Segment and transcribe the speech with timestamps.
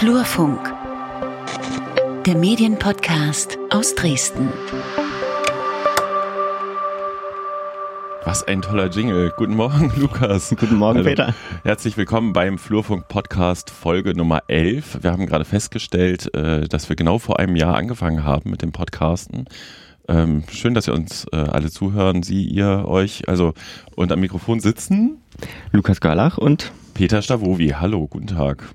[0.00, 0.58] Flurfunk,
[2.24, 4.48] der Medienpodcast aus Dresden.
[8.24, 9.30] Was ein toller Jingle.
[9.36, 10.56] Guten Morgen, Lukas.
[10.58, 11.10] Guten Morgen, Hallo.
[11.10, 11.34] Peter.
[11.64, 15.02] Herzlich willkommen beim Flurfunk Podcast Folge Nummer 11.
[15.02, 18.72] Wir haben gerade festgestellt, äh, dass wir genau vor einem Jahr angefangen haben mit dem
[18.72, 19.44] Podcasten.
[20.08, 23.52] Ähm, schön, dass ihr uns äh, alle zuhören, Sie, ihr, euch, also
[23.96, 25.18] und am Mikrofon sitzen.
[25.72, 27.74] Lukas Garlach und Peter Stavovi.
[27.78, 28.74] Hallo, guten Tag.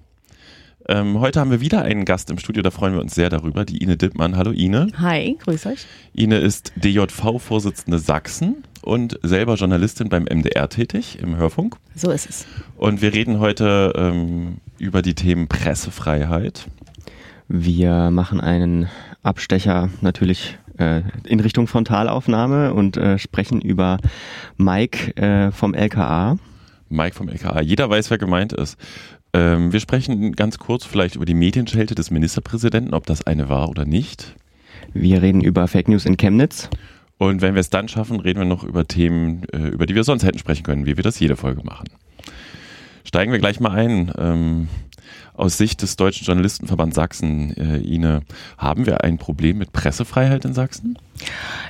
[0.87, 3.65] Ähm, heute haben wir wieder einen Gast im Studio, da freuen wir uns sehr darüber,
[3.65, 4.37] die Ine Dittmann.
[4.37, 4.87] Hallo Ine.
[4.99, 5.87] Hi, grüß euch.
[6.13, 11.77] Ine ist DJV-Vorsitzende Sachsen und selber Journalistin beim MDR tätig im Hörfunk.
[11.95, 12.45] So ist es.
[12.77, 16.67] Und wir reden heute ähm, über die Themen Pressefreiheit.
[17.47, 18.87] Wir machen einen
[19.23, 23.97] Abstecher natürlich äh, in Richtung Frontalaufnahme und äh, sprechen über
[24.57, 26.37] Mike äh, vom LKA.
[26.89, 27.61] Mike vom LKA.
[27.61, 28.77] Jeder weiß, wer gemeint ist.
[29.35, 33.69] Ähm, wir sprechen ganz kurz vielleicht über die Medienschelte des Ministerpräsidenten, ob das eine war
[33.69, 34.33] oder nicht.
[34.93, 36.69] Wir reden über Fake News in Chemnitz.
[37.17, 40.05] Und wenn wir es dann schaffen, reden wir noch über Themen, äh, über die wir
[40.05, 41.89] sonst hätten sprechen können, wie wir das jede Folge machen.
[43.03, 44.11] Steigen wir gleich mal ein.
[44.17, 44.67] Ähm,
[45.33, 48.21] aus Sicht des Deutschen Journalistenverbands Sachsen, äh, Ine,
[48.57, 50.97] haben wir ein Problem mit Pressefreiheit in Sachsen?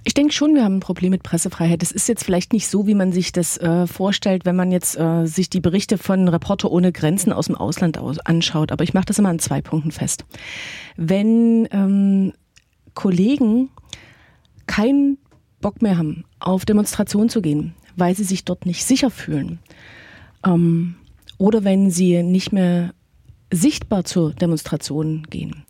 [0.03, 1.81] Ich denke schon, wir haben ein Problem mit Pressefreiheit.
[1.81, 4.97] Das ist jetzt vielleicht nicht so, wie man sich das äh, vorstellt, wenn man jetzt
[4.97, 8.71] äh, sich die Berichte von Reporter ohne Grenzen aus dem Ausland aus anschaut.
[8.71, 10.25] Aber ich mache das immer an zwei Punkten fest.
[10.97, 12.33] Wenn ähm,
[12.93, 13.69] Kollegen
[14.67, 15.17] keinen
[15.61, 19.59] Bock mehr haben, auf Demonstrationen zu gehen, weil sie sich dort nicht sicher fühlen,
[20.45, 20.95] ähm,
[21.37, 22.93] oder wenn sie nicht mehr
[23.51, 25.65] sichtbar zur Demonstration gehen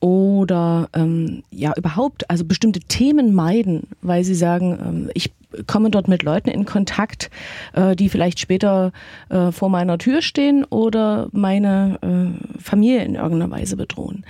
[0.00, 5.32] oder ähm, ja überhaupt also bestimmte Themen meiden, weil sie sagen, ähm, ich
[5.66, 7.30] komme dort mit Leuten in Kontakt,
[7.72, 8.92] äh, die vielleicht später
[9.30, 14.24] äh, vor meiner Tür stehen oder meine äh, Familie in irgendeiner Weise bedrohen,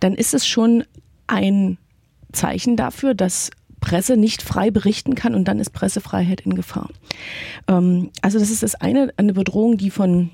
[0.00, 0.84] dann ist es schon
[1.26, 1.78] ein
[2.32, 3.50] Zeichen dafür, dass
[3.80, 6.88] Presse nicht frei berichten kann und dann ist Pressefreiheit in Gefahr.
[7.68, 10.30] Ähm, also das ist das eine, eine Bedrohung, die von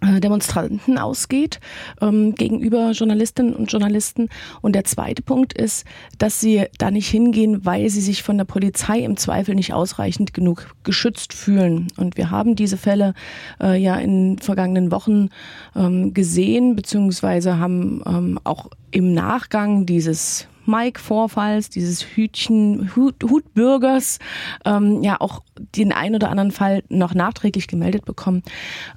[0.00, 1.60] Demonstranten ausgeht
[2.00, 4.28] ähm, gegenüber Journalistinnen und Journalisten.
[4.60, 5.84] Und der zweite Punkt ist,
[6.18, 10.34] dass sie da nicht hingehen, weil sie sich von der Polizei im Zweifel nicht ausreichend
[10.34, 11.88] genug geschützt fühlen.
[11.96, 13.14] Und wir haben diese Fälle
[13.60, 15.30] äh, ja in vergangenen Wochen
[15.74, 24.18] ähm, gesehen, beziehungsweise haben ähm, auch im Nachgang dieses Mike-Vorfalls, dieses Hütchen, Hut, Hutbürgers,
[24.64, 25.42] ähm, ja auch
[25.74, 28.42] den ein oder anderen Fall noch nachträglich gemeldet bekommen.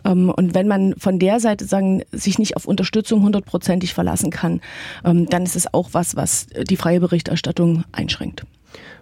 [0.06, 4.62] Ähm, und wenn man von der Seite sagen, sich nicht auf Unterstützung hundertprozentig verlassen kann,
[5.04, 8.46] ähm, dann ist es auch was, was die freie Berichterstattung einschränkt.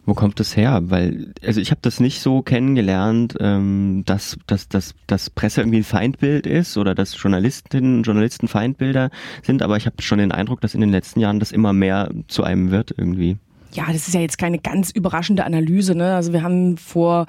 [0.05, 0.81] Wo kommt das her?
[0.85, 5.79] Weil, also ich habe das nicht so kennengelernt, ähm, dass, dass, dass, dass Presse irgendwie
[5.79, 9.11] ein Feindbild ist oder dass Journalistinnen und Journalisten Feindbilder
[9.43, 12.09] sind, aber ich habe schon den Eindruck, dass in den letzten Jahren das immer mehr
[12.27, 13.37] zu einem wird irgendwie.
[13.71, 15.93] Ja, das ist ja jetzt keine ganz überraschende Analyse.
[15.93, 16.15] Ne?
[16.15, 17.27] Also wir haben vor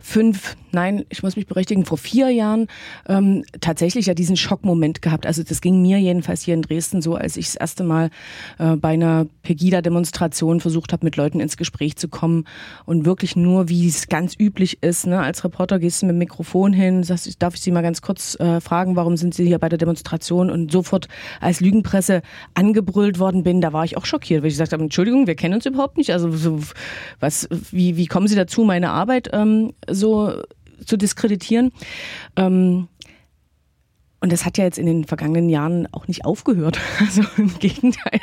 [0.00, 2.68] fünf, nein, ich muss mich berichtigen, vor vier Jahren
[3.08, 5.26] ähm, tatsächlich ja diesen Schockmoment gehabt.
[5.26, 8.10] Also das ging mir jedenfalls hier in Dresden so, als ich das erste Mal
[8.58, 12.44] äh, bei einer Pegida-Demonstration versucht habe, mit Leuten ins Gespräch zu kommen
[12.86, 15.08] und wirklich nur, wie es ganz üblich ist.
[15.08, 15.18] Ne?
[15.18, 18.38] Als Reporter gehst du mit dem Mikrofon hin, sagst, darf ich Sie mal ganz kurz
[18.38, 20.50] äh, fragen, warum sind Sie hier bei der Demonstration?
[20.50, 21.08] Und sofort
[21.40, 22.22] als Lügenpresse
[22.54, 25.54] angebrüllt worden bin, da war ich auch schockiert, weil ich gesagt habe, Entschuldigung, wir kennen
[25.54, 26.10] uns überhaupt überhaupt nicht.
[26.12, 26.60] Also so,
[27.20, 30.42] was, wie, wie kommen Sie dazu, meine Arbeit ähm, so
[30.84, 31.72] zu diskreditieren?
[32.36, 32.88] Ähm,
[34.22, 36.78] und das hat ja jetzt in den vergangenen Jahren auch nicht aufgehört.
[37.00, 38.20] Also im Gegenteil.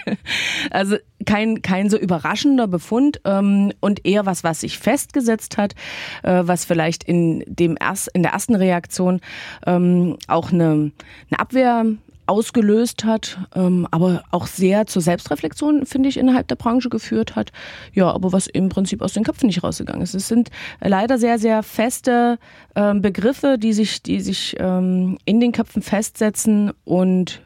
[0.69, 5.73] Also kein, kein so überraschender Befund ähm, und eher was, was sich festgesetzt hat,
[6.22, 9.19] äh, was vielleicht in, dem erst, in der ersten Reaktion
[9.66, 10.91] ähm, auch eine,
[11.31, 11.85] eine Abwehr
[12.27, 17.51] ausgelöst hat, ähm, aber auch sehr zur Selbstreflexion, finde ich, innerhalb der Branche geführt hat.
[17.93, 20.13] Ja, aber was im Prinzip aus den Köpfen nicht rausgegangen ist.
[20.13, 20.49] Es sind
[20.81, 22.40] leider sehr, sehr feste
[22.75, 27.41] ähm, Begriffe, die sich, die sich ähm, in den Köpfen festsetzen und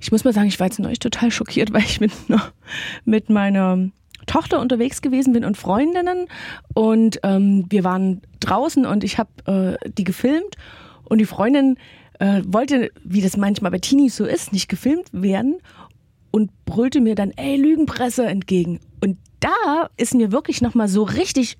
[0.00, 2.12] ich muss mal sagen, ich war jetzt neulich total schockiert, weil ich mit,
[3.04, 3.90] mit meiner
[4.26, 6.26] Tochter unterwegs gewesen bin und Freundinnen
[6.74, 10.56] und ähm, wir waren draußen und ich habe äh, die gefilmt
[11.04, 11.76] und die Freundin
[12.22, 15.56] äh, wollte, wie das manchmal bei Teenies so ist, nicht gefilmt werden
[16.30, 18.78] und brüllte mir dann, ey, Lügenpresse entgegen.
[19.00, 21.58] Und da ist mir wirklich nochmal so richtig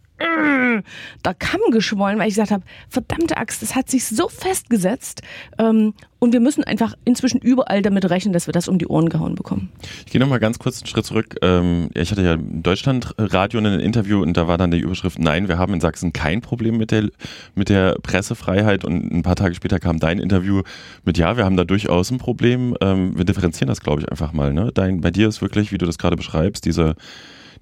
[1.24, 5.22] der Kamm geschwollen, weil ich gesagt habe, verdammte Axt, das hat sich so festgesetzt.
[5.58, 9.08] Ähm, und wir müssen einfach inzwischen überall damit rechnen, dass wir das um die Ohren
[9.08, 9.70] gehauen bekommen.
[10.06, 11.36] Ich gehe nochmal ganz kurz einen Schritt zurück.
[11.42, 15.48] Ähm, ich hatte ja im Deutschlandradio ein Interview und da war dann die Überschrift, nein,
[15.48, 17.08] wir haben in Sachsen kein Problem mit der,
[17.56, 18.84] mit der Pressefreiheit.
[18.84, 20.62] Und ein paar Tage später kam dein Interview
[21.04, 22.76] mit, ja, wir haben da durchaus ein Problem.
[22.80, 24.52] Ähm, wir differenzieren das, glaube ich, einfach mal.
[24.52, 24.70] Ne?
[24.72, 26.94] Dein, bei dir ist wirklich, wie du das gerade beschreibst, diese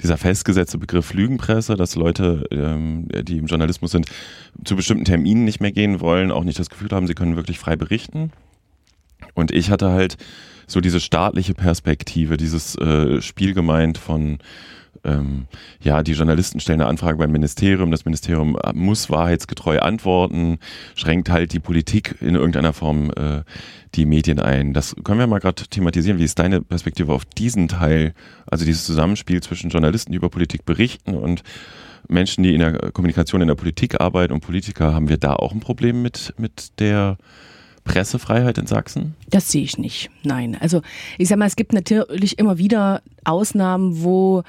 [0.02, 4.06] dieser festgesetzte Begriff Lügenpresse, dass Leute, ähm, die im Journalismus sind,
[4.64, 7.58] zu bestimmten Terminen nicht mehr gehen wollen, auch nicht das Gefühl haben, sie können wirklich
[7.58, 8.32] frei berichten.
[9.34, 10.16] Und ich hatte halt
[10.66, 14.38] so diese staatliche Perspektive, dieses äh, Spiel gemeint von
[15.04, 15.46] ähm,
[15.82, 20.58] ja, die Journalisten stellen eine Anfrage beim Ministerium, das Ministerium muss wahrheitsgetreu antworten,
[20.94, 23.42] schränkt halt die Politik in irgendeiner Form äh,
[23.94, 24.72] die Medien ein.
[24.72, 26.18] Das können wir mal gerade thematisieren.
[26.18, 28.14] Wie ist deine Perspektive auf diesen Teil,
[28.46, 31.42] also dieses Zusammenspiel zwischen Journalisten, die über Politik berichten und
[32.08, 35.52] Menschen, die in der Kommunikation in der Politik arbeiten und Politiker, haben wir da auch
[35.52, 37.18] ein Problem mit, mit der
[37.84, 39.14] Pressefreiheit in Sachsen?
[39.28, 40.10] Das sehe ich nicht.
[40.22, 40.56] Nein.
[40.60, 40.82] Also
[41.18, 44.42] ich sage mal, es gibt natürlich immer wieder Ausnahmen, wo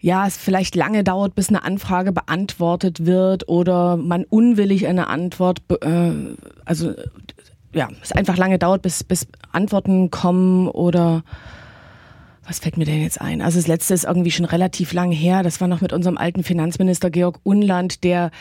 [0.00, 5.62] ja, es vielleicht lange dauert, bis eine Anfrage beantwortet wird oder man unwillig eine Antwort,
[5.80, 6.10] äh,
[6.64, 6.92] also
[7.72, 11.22] ja, es einfach lange dauert, bis, bis Antworten kommen oder
[12.44, 13.40] was fällt mir denn jetzt ein?
[13.40, 15.44] Also das letzte ist irgendwie schon relativ lang her.
[15.44, 18.32] Das war noch mit unserem alten Finanzminister Georg Unland, der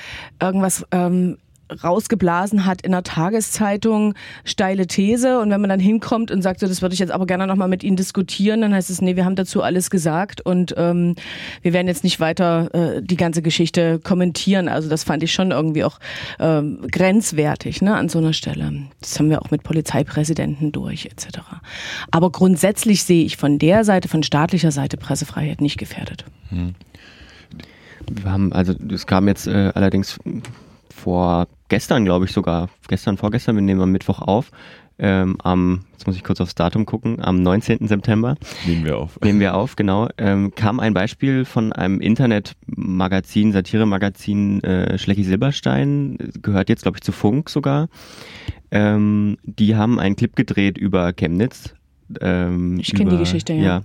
[0.42, 1.38] irgendwas ähm,
[1.83, 4.13] rausgeblasen hat in der Tageszeitung,
[4.44, 5.39] steile These.
[5.39, 7.68] Und wenn man dann hinkommt und sagt, so, das würde ich jetzt aber gerne nochmal
[7.68, 11.15] mit Ihnen diskutieren, dann heißt es, nee, wir haben dazu alles gesagt und ähm,
[11.62, 14.68] wir werden jetzt nicht weiter äh, die ganze Geschichte kommentieren.
[14.68, 16.00] Also das fand ich schon irgendwie auch
[16.39, 18.71] ähm, grenzwertig ne, an so einer Stelle.
[19.00, 21.39] Das haben wir auch mit Polizeipräsidenten durch etc.
[22.12, 26.25] Aber grundsätzlich sehe ich von der Seite, von staatlicher Seite Pressefreiheit nicht gefährdet.
[26.50, 26.75] Hm.
[28.09, 30.19] Wir haben, also es kam jetzt äh, allerdings
[30.92, 34.52] vor gestern, glaube ich sogar, gestern, vorgestern, wir nehmen am Mittwoch auf,
[35.00, 37.88] ähm, am, jetzt muss ich kurz aufs Datum gucken, am 19.
[37.88, 38.36] September.
[38.68, 39.20] Nehmen wir auf.
[39.24, 40.10] Nehmen wir auf, genau.
[40.20, 47.02] Ähm, kam ein Beispiel von einem Internetmagazin, Satiremagazin äh, Schlecki Silberstein, gehört jetzt, glaube ich,
[47.02, 47.90] zu Funk sogar.
[48.70, 51.74] Ähm, die haben einen Clip gedreht über Chemnitz.
[52.20, 53.64] Ähm, ich kenne die Geschichte, ja.
[53.64, 53.82] ja.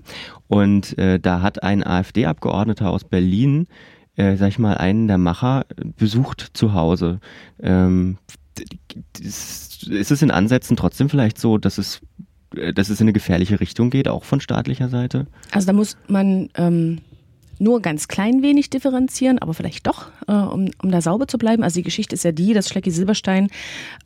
[0.48, 3.68] Und äh, da hat ein AfD-Abgeordneter aus Berlin
[4.16, 5.66] äh, sag ich mal, einen der Macher
[5.96, 7.20] besucht zu Hause.
[7.60, 8.18] Ähm,
[9.20, 12.00] ist es in Ansätzen trotzdem vielleicht so, dass es,
[12.56, 15.26] äh, dass es in eine gefährliche Richtung geht, auch von staatlicher Seite?
[15.50, 17.00] Also da muss man ähm,
[17.58, 21.62] nur ganz klein wenig differenzieren, aber vielleicht doch, äh, um, um da sauber zu bleiben.
[21.62, 23.48] Also die Geschichte ist ja die, dass Schlecki Silberstein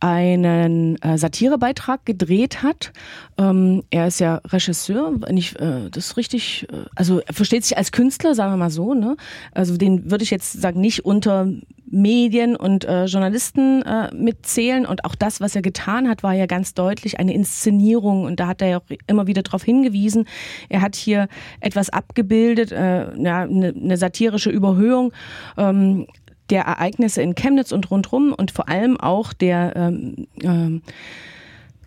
[0.00, 2.92] einen äh, Satirebeitrag gedreht hat.
[3.38, 7.76] Ähm, er ist ja Regisseur, wenn ich äh, das richtig, äh, also er versteht sich
[7.76, 8.94] als Künstler, sagen wir mal so.
[8.94, 9.16] Ne?
[9.52, 11.48] Also den würde ich jetzt sagen, nicht unter
[11.90, 14.86] Medien und äh, Journalisten äh, mitzählen.
[14.86, 18.24] Und auch das, was er getan hat, war ja ganz deutlich eine Inszenierung.
[18.24, 20.26] Und da hat er ja auch immer wieder darauf hingewiesen.
[20.68, 21.28] Er hat hier
[21.60, 25.12] etwas abgebildet, äh, ja, eine, eine satirische Überhöhung.
[25.58, 26.06] Ähm,
[26.50, 30.82] der Ereignisse in Chemnitz und rundherum und vor allem auch der ähm, ähm,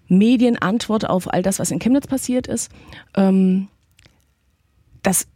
[0.08, 2.72] Medienantwort auf all das, was in Chemnitz passiert ist.
[3.16, 3.68] Ähm,
[5.02, 5.28] das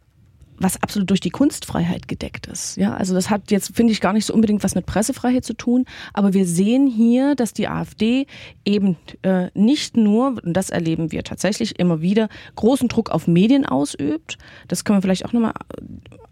[0.58, 2.76] was absolut durch die Kunstfreiheit gedeckt ist.
[2.76, 5.54] Ja, also das hat jetzt, finde ich, gar nicht so unbedingt was mit Pressefreiheit zu
[5.54, 5.84] tun.
[6.12, 8.26] Aber wir sehen hier, dass die AfD
[8.64, 13.66] eben äh, nicht nur, und das erleben wir tatsächlich immer wieder, großen Druck auf Medien
[13.66, 14.38] ausübt.
[14.66, 15.54] Das können wir vielleicht auch nochmal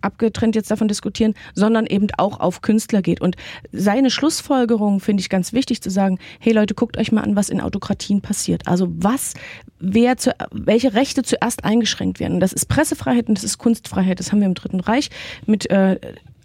[0.01, 3.21] abgetrennt jetzt davon diskutieren, sondern eben auch auf Künstler geht.
[3.21, 3.37] Und
[3.73, 7.49] seine Schlussfolgerung finde ich ganz wichtig zu sagen, hey Leute, guckt euch mal an, was
[7.49, 8.67] in Autokratien passiert.
[8.69, 9.35] Also was,
[9.79, 12.41] wer zu, welche Rechte zuerst eingeschränkt werden.
[12.41, 14.16] Das ist Pressefreiheit und das ist Kunstfreiheit.
[14.17, 15.11] Das haben wir im Dritten Reich
[15.47, 15.99] mit äh,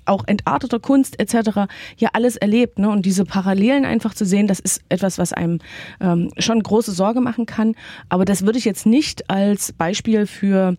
[0.05, 1.71] auch entarteter Kunst etc.
[1.97, 2.79] ja alles erlebt.
[2.79, 2.89] Ne?
[2.89, 5.59] Und diese Parallelen einfach zu sehen, das ist etwas, was einem
[5.99, 7.75] ähm, schon große Sorge machen kann.
[8.09, 10.75] Aber das würde ich jetzt nicht als Beispiel für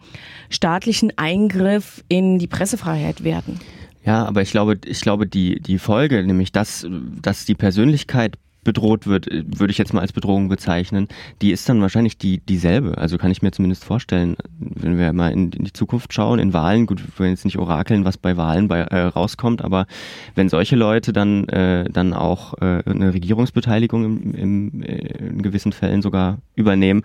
[0.51, 3.61] staatlichen Eingriff in die Pressefreiheit werten.
[4.05, 6.87] Ja, aber ich glaube, ich glaube, die, die Folge, nämlich dass,
[7.21, 11.09] dass die Persönlichkeit bedroht wird, äh, würde ich jetzt mal als Bedrohung bezeichnen,
[11.41, 12.99] die ist dann wahrscheinlich die dieselbe.
[12.99, 16.53] Also kann ich mir zumindest vorstellen, wenn wir mal in, in die Zukunft schauen, in
[16.53, 19.87] Wahlen, gut, wir wollen jetzt nicht orakeln, was bei Wahlen bei, äh, rauskommt, aber
[20.35, 25.73] wenn solche Leute dann äh, dann auch äh, eine Regierungsbeteiligung im, im, äh, in gewissen
[25.73, 27.03] Fällen sogar übernehmen,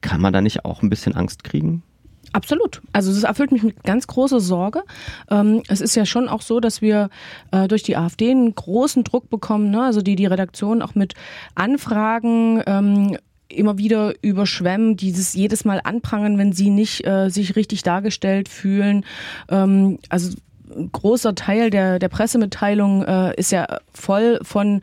[0.00, 1.82] kann man da nicht auch ein bisschen Angst kriegen?
[2.32, 2.82] Absolut.
[2.92, 4.82] Also es erfüllt mich mit ganz großer Sorge.
[5.30, 7.08] Ähm, es ist ja schon auch so, dass wir
[7.52, 9.82] äh, durch die AfD einen großen Druck bekommen, ne?
[9.82, 11.14] also die die Redaktion auch mit
[11.54, 13.16] Anfragen ähm,
[13.48, 19.04] immer wieder überschwemmen, dieses jedes Mal anprangern, wenn sie nicht äh, sich richtig dargestellt fühlen.
[19.48, 20.36] Ähm, also
[20.76, 24.82] ein großer Teil der, der Pressemitteilung äh, ist ja voll von,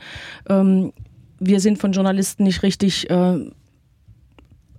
[0.49, 0.93] ähm,
[1.39, 3.51] wir sind von Journalisten nicht richtig äh,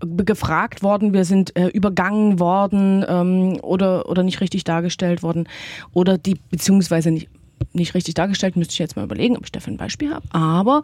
[0.00, 5.49] gefragt worden, wir sind äh, übergangen worden ähm, oder, oder nicht richtig dargestellt worden
[5.93, 7.29] oder die, beziehungsweise nicht,
[7.73, 10.26] nicht richtig dargestellt, müsste ich jetzt mal überlegen, ob ich dafür ein Beispiel habe.
[10.31, 10.83] Aber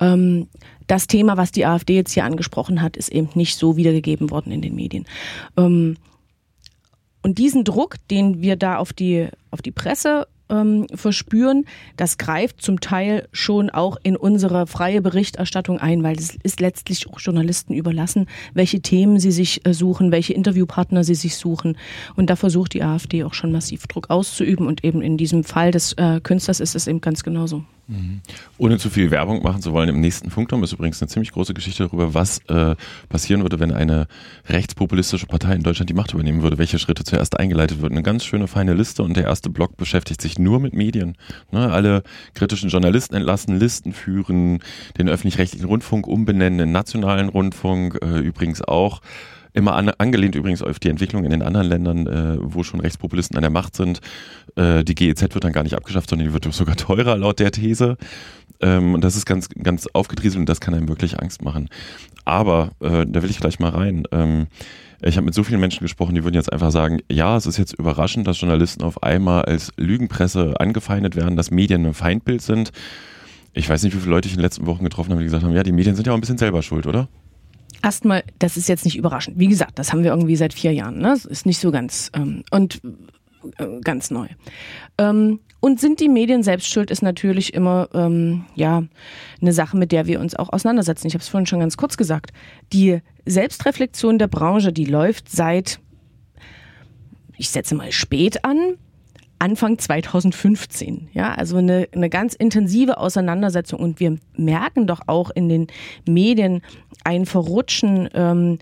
[0.00, 0.48] ähm,
[0.86, 4.52] das Thema, was die AfD jetzt hier angesprochen hat, ist eben nicht so wiedergegeben worden
[4.52, 5.06] in den Medien.
[5.56, 5.96] Ähm,
[7.22, 11.64] und diesen Druck, den wir da auf die, auf die Presse ähm, verspüren,
[11.96, 17.08] das greift zum Teil schon auch in unsere freie Berichterstattung ein, weil es ist letztlich
[17.08, 21.76] auch Journalisten überlassen, welche Themen sie sich äh, suchen, welche Interviewpartner sie sich suchen.
[22.16, 24.66] Und da versucht die AfD auch schon massiv Druck auszuüben.
[24.66, 27.64] Und eben in diesem Fall des äh, Künstlers ist es eben ganz genauso.
[27.86, 28.20] Mhm.
[28.56, 31.52] Ohne zu viel Werbung machen zu wollen, im nächsten Funkturm ist übrigens eine ziemlich große
[31.52, 32.76] Geschichte darüber, was äh,
[33.08, 34.06] passieren würde, wenn eine
[34.46, 37.94] rechtspopulistische Partei in Deutschland die Macht übernehmen würde, welche Schritte zuerst eingeleitet würden.
[37.94, 41.16] Eine ganz schöne, feine Liste und der erste Block beschäftigt sich nur mit Medien.
[41.52, 42.02] Ne, alle
[42.34, 44.60] kritischen Journalisten entlassen, Listen führen,
[44.98, 49.00] den öffentlich-rechtlichen Rundfunk umbenennen, den nationalen Rundfunk äh, übrigens auch
[49.54, 53.36] immer an, angelehnt übrigens auf die Entwicklung in den anderen Ländern, äh, wo schon Rechtspopulisten
[53.36, 54.00] an der Macht sind.
[54.56, 57.52] Äh, die GEZ wird dann gar nicht abgeschafft, sondern die wird sogar teurer laut der
[57.52, 57.96] These.
[58.60, 61.68] Ähm, und das ist ganz, ganz aufgedrieselt und das kann einem wirklich Angst machen.
[62.24, 64.04] Aber äh, da will ich gleich mal rein.
[64.12, 64.48] Ähm,
[65.02, 67.58] ich habe mit so vielen Menschen gesprochen, die würden jetzt einfach sagen, ja, es ist
[67.58, 72.72] jetzt überraschend, dass Journalisten auf einmal als Lügenpresse angefeindet werden, dass Medien ein Feindbild sind.
[73.52, 75.44] Ich weiß nicht, wie viele Leute ich in den letzten Wochen getroffen habe, die gesagt
[75.44, 77.08] haben, ja, die Medien sind ja auch ein bisschen selber schuld, oder?
[77.82, 79.38] Erstmal, das ist jetzt nicht überraschend.
[79.38, 80.98] Wie gesagt, das haben wir irgendwie seit vier Jahren.
[80.98, 81.08] Ne?
[81.08, 82.80] Das ist nicht so ganz ähm, und
[83.58, 84.28] äh, ganz neu.
[84.98, 88.84] Ähm, und sind die Medien selbst schuld, ist natürlich immer ähm, ja
[89.40, 91.06] eine Sache, mit der wir uns auch auseinandersetzen.
[91.06, 92.32] Ich habe es vorhin schon ganz kurz gesagt.
[92.72, 95.80] Die Selbstreflexion der Branche, die läuft seit,
[97.36, 98.76] ich setze mal spät an,
[99.44, 101.10] Anfang 2015.
[101.12, 103.78] Ja, also eine, eine ganz intensive Auseinandersetzung.
[103.78, 105.66] Und wir merken doch auch in den
[106.08, 106.62] Medien
[107.04, 108.58] ein Verrutschen ähm,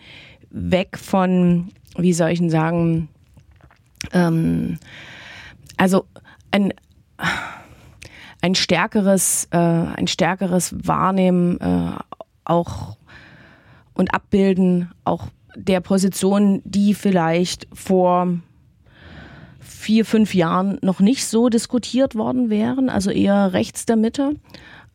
[0.50, 3.08] weg von, wie soll ich denn sagen,
[4.12, 4.80] ähm,
[5.76, 6.06] also
[6.50, 6.74] ein,
[8.40, 11.92] ein stärkeres, äh, ein stärkeres Wahrnehmen äh,
[12.44, 12.96] auch
[13.94, 18.26] und Abbilden auch der Position, die vielleicht vor
[19.62, 24.36] vier, fünf Jahren noch nicht so diskutiert worden wären, also eher rechts der Mitte.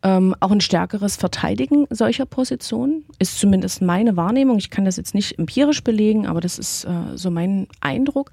[0.02, 4.58] Ähm, auch ein stärkeres Verteidigen solcher Positionen ist zumindest meine Wahrnehmung.
[4.58, 8.30] Ich kann das jetzt nicht empirisch belegen, aber das ist äh, so mein Eindruck.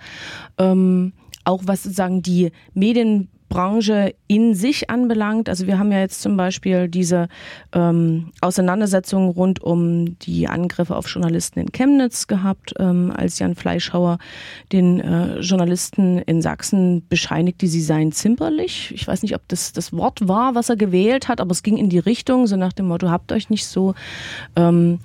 [0.59, 1.13] Ähm,
[1.43, 5.47] auch was sozusagen die Medien Branche in sich anbelangt.
[5.47, 7.29] Also wir haben ja jetzt zum Beispiel diese
[7.71, 14.17] ähm, Auseinandersetzung rund um die Angriffe auf Journalisten in Chemnitz gehabt, ähm, als Jan Fleischhauer
[14.73, 18.91] den äh, Journalisten in Sachsen bescheinigte, sie seien zimperlich.
[18.93, 21.77] Ich weiß nicht, ob das das Wort war, was er gewählt hat, aber es ging
[21.77, 23.95] in die Richtung, so nach dem Motto, habt euch nicht so.
[24.57, 24.99] Ähm,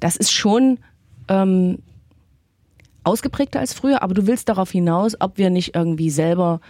[0.00, 0.80] das ist schon
[1.28, 1.78] ähm,
[3.04, 6.60] ausgeprägter als früher, aber du willst darauf hinaus, ob wir nicht irgendwie selber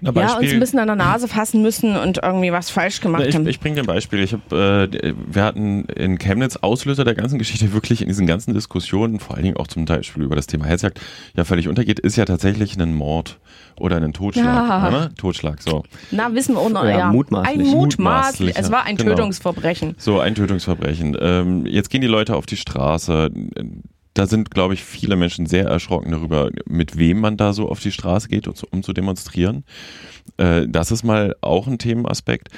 [0.00, 3.34] ja, uns ein bisschen an der Nase fassen müssen und irgendwie was falsch gemacht ich,
[3.34, 3.46] haben.
[3.46, 4.20] Ich bringe dir ein Beispiel.
[4.20, 8.54] Ich hab, äh, wir hatten in Chemnitz Auslöser der ganzen Geschichte wirklich in diesen ganzen
[8.54, 11.00] Diskussionen, vor allen Dingen auch zum Beispiel über das Thema Hetzjagd,
[11.36, 13.38] ja völlig untergeht, ist ja tatsächlich ein Mord
[13.78, 14.46] oder ein Totschlag.
[14.68, 14.90] Ja.
[14.90, 15.10] Ne?
[15.16, 15.84] Totschlag, so.
[16.10, 17.10] Na, wissen wir auch noch, ja, ja.
[17.10, 17.68] Mutmaßlich.
[17.68, 18.56] Ein mutmaßlich.
[18.56, 19.10] Es war ein genau.
[19.10, 19.94] Tötungsverbrechen.
[19.98, 21.16] So, ein Tötungsverbrechen.
[21.20, 23.30] Ähm, jetzt gehen die Leute auf die Straße
[24.14, 27.80] da sind, glaube ich, viele Menschen sehr erschrocken darüber, mit wem man da so auf
[27.80, 29.64] die Straße geht, um zu demonstrieren.
[30.36, 32.48] Äh, das ist mal auch ein Themenaspekt.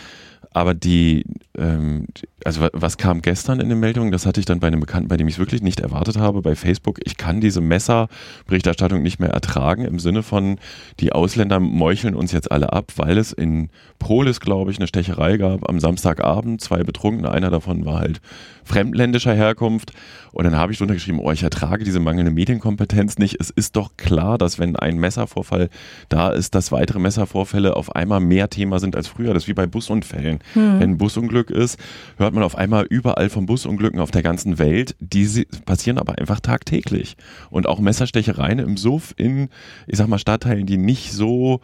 [0.53, 1.25] Aber die,
[1.57, 2.07] ähm,
[2.45, 5.17] also was kam gestern in den Meldungen, das hatte ich dann bei einem Bekannten, bei
[5.17, 7.01] dem ich es wirklich nicht erwartet habe, bei Facebook.
[7.05, 10.59] Ich kann diese Messerberichterstattung nicht mehr ertragen im Sinne von,
[11.01, 15.37] die Ausländer meucheln uns jetzt alle ab, weil es in Polis, glaube ich, eine Stecherei
[15.37, 18.21] gab am Samstagabend, zwei Betrunkene, einer davon war halt
[18.67, 19.93] fremdländischer Herkunft.
[20.33, 23.41] Und dann habe ich drunter geschrieben, oh, ich ertrage diese mangelnde Medienkompetenz nicht.
[23.41, 25.71] Es ist doch klar, dass wenn ein Messervorfall
[26.11, 29.33] da ist, dass weitere Messervorfälle auf einmal mehr Thema sind als früher.
[29.33, 30.36] Das ist wie bei Busunfällen.
[30.55, 30.81] Hm.
[30.81, 31.79] Wenn ein Busunglück ist,
[32.17, 34.97] hört man auf einmal überall von Busunglücken auf der ganzen Welt.
[35.01, 37.17] Die passieren aber einfach tagtäglich.
[37.51, 39.49] Und auch Messerstechereien im Suff in,
[39.87, 41.61] ich sag mal, Stadtteilen, die nicht so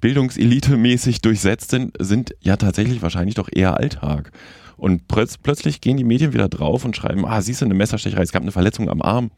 [0.00, 4.32] bildungselite-mäßig durchsetzt sind, sind ja tatsächlich wahrscheinlich doch eher Alltag.
[4.76, 8.22] Und plötz plötzlich gehen die Medien wieder drauf und schreiben, ah, siehst du, eine Messerstecherei,
[8.22, 9.30] es gab eine Verletzung am Arm.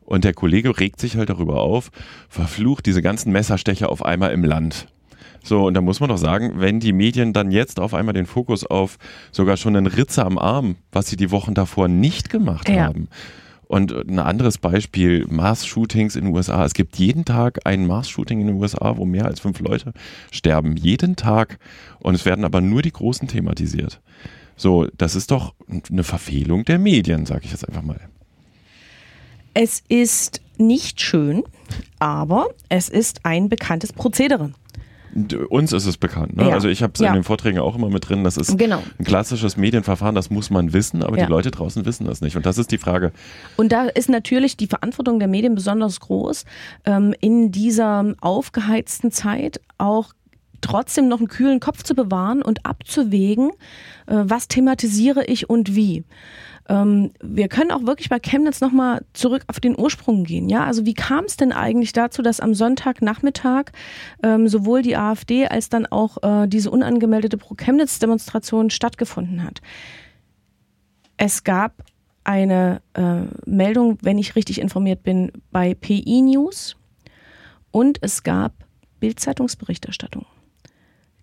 [0.00, 1.90] Und der Kollege regt sich halt darüber auf,
[2.28, 4.86] verflucht diese ganzen Messerstecher auf einmal im Land.
[5.46, 8.26] So, und da muss man doch sagen, wenn die Medien dann jetzt auf einmal den
[8.26, 8.98] Fokus auf
[9.30, 12.86] sogar schon einen Ritze am Arm, was sie die Wochen davor nicht gemacht ja.
[12.86, 13.08] haben,
[13.68, 16.64] Und ein anderes Beispiel, Mars-Shootings in den USA.
[16.64, 19.92] Es gibt jeden Tag ein Mars-Shooting in den USA, wo mehr als fünf Leute
[20.32, 20.76] sterben.
[20.76, 21.60] Jeden Tag.
[22.00, 24.00] Und es werden aber nur die Großen thematisiert.
[24.56, 25.54] So, das ist doch
[25.90, 28.00] eine Verfehlung der Medien, sage ich jetzt einfach mal.
[29.54, 31.44] Es ist nicht schön,
[32.00, 34.52] aber es ist ein bekanntes Prozedere.
[35.48, 36.36] Uns ist es bekannt.
[36.36, 36.48] Ne?
[36.48, 36.54] Ja.
[36.54, 37.08] Also ich habe es Ja.
[37.08, 38.22] in den Vorträgen auch immer mit drin.
[38.24, 38.82] Das ist Genau.
[38.98, 41.26] ein klassisches Medienverfahren, das muss man wissen, aber Ja.
[41.26, 42.36] die Leute draußen wissen das nicht.
[42.36, 43.12] Und das ist die Frage.
[43.56, 46.44] Und da ist natürlich die Verantwortung der Medien besonders groß,
[46.84, 50.12] ähm, in dieser aufgeheizten Zeit auch
[50.60, 53.50] trotzdem noch einen kühlen Kopf zu bewahren und abzuwägen,
[54.06, 56.04] äh, was thematisiere ich und wie.
[56.68, 60.48] Ähm, wir können auch wirklich bei Chemnitz nochmal zurück auf den Ursprung gehen.
[60.48, 63.66] Ja, also wie kam es denn eigentlich dazu, dass am Sonntagnachmittag
[64.22, 69.60] ähm, sowohl die AfD als dann auch äh, diese unangemeldete Pro-Chemnitz-Demonstration stattgefunden hat?
[71.16, 71.84] Es gab
[72.24, 76.76] eine äh, Meldung, wenn ich richtig informiert bin, bei PI News
[77.70, 78.52] und es gab
[78.98, 80.26] Bildzeitungsberichterstattung,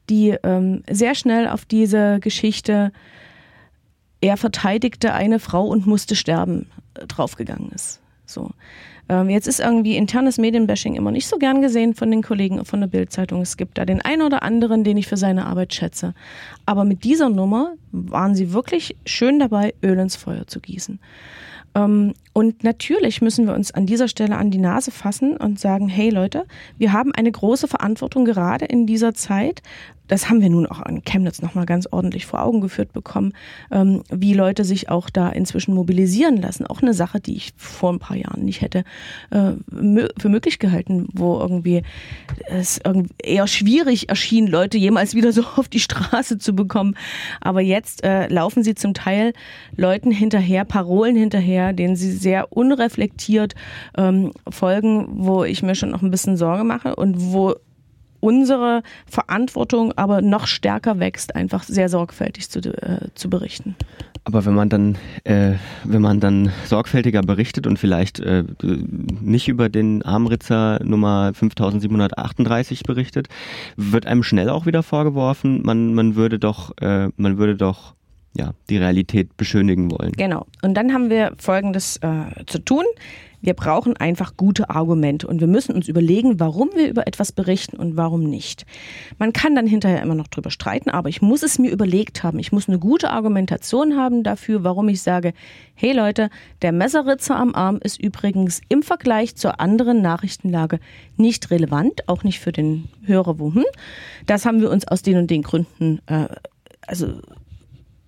[0.10, 2.94] die ähm, sehr schnell auf diese Geschichte,
[4.24, 8.00] er verteidigte eine Frau und musste sterben, äh, draufgegangen ist.
[8.26, 8.52] So.
[9.10, 12.80] Ähm, jetzt ist irgendwie internes Medienbashing immer nicht so gern gesehen von den Kollegen von
[12.80, 13.42] der Bildzeitung.
[13.42, 16.14] Es gibt da den einen oder anderen, den ich für seine Arbeit schätze.
[16.66, 21.00] Aber mit dieser Nummer waren sie wirklich schön dabei, Öl ins Feuer zu gießen.
[21.76, 25.90] Ähm, und natürlich müssen wir uns an dieser Stelle an die Nase fassen und sagen,
[25.90, 26.46] hey Leute,
[26.78, 29.62] wir haben eine große Verantwortung gerade in dieser Zeit.
[30.14, 33.34] Das haben wir nun auch an Chemnitz nochmal ganz ordentlich vor Augen geführt bekommen,
[33.72, 36.68] ähm, wie Leute sich auch da inzwischen mobilisieren lassen.
[36.68, 38.84] Auch eine Sache, die ich vor ein paar Jahren nicht hätte
[39.32, 39.54] äh,
[40.16, 41.82] für möglich gehalten, wo irgendwie
[42.46, 42.80] es
[43.24, 46.94] eher schwierig erschien, Leute jemals wieder so auf die Straße zu bekommen.
[47.42, 49.34] Aber jetzt äh, laufen sie zum Teil
[49.76, 53.56] Leuten hinterher, Parolen hinterher, denen sie sehr unreflektiert
[53.98, 57.56] ähm, folgen, wo ich mir schon noch ein bisschen Sorge mache und wo
[58.24, 63.76] unsere Verantwortung aber noch stärker wächst, einfach sehr sorgfältig zu, äh, zu berichten.
[64.24, 68.46] Aber wenn man dann, äh, wenn man dann sorgfältiger berichtet und vielleicht äh,
[69.22, 73.28] nicht über den Armritzer Nummer 5738 berichtet,
[73.76, 77.94] wird einem schnell auch wieder vorgeworfen, man, man würde doch, äh, man würde doch
[78.36, 80.14] ja, die Realität beschönigen wollen.
[80.14, 80.48] Genau.
[80.62, 82.86] Und dann haben wir Folgendes äh, zu tun.
[83.44, 87.76] Wir brauchen einfach gute Argumente und wir müssen uns überlegen, warum wir über etwas berichten
[87.76, 88.66] und warum nicht.
[89.20, 92.40] Man kann dann hinterher immer noch drüber streiten, aber ich muss es mir überlegt haben.
[92.40, 95.34] Ich muss eine gute Argumentation haben dafür, warum ich sage,
[95.76, 96.30] hey Leute,
[96.62, 100.80] der Messerritzer am Arm ist übrigens im Vergleich zur anderen Nachrichtenlage
[101.18, 103.66] nicht relevant, auch nicht für den Hörer wohin.
[104.26, 106.28] Das haben wir uns aus den und den Gründen äh,
[106.88, 107.20] also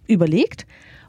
[0.07, 0.65] überlegt.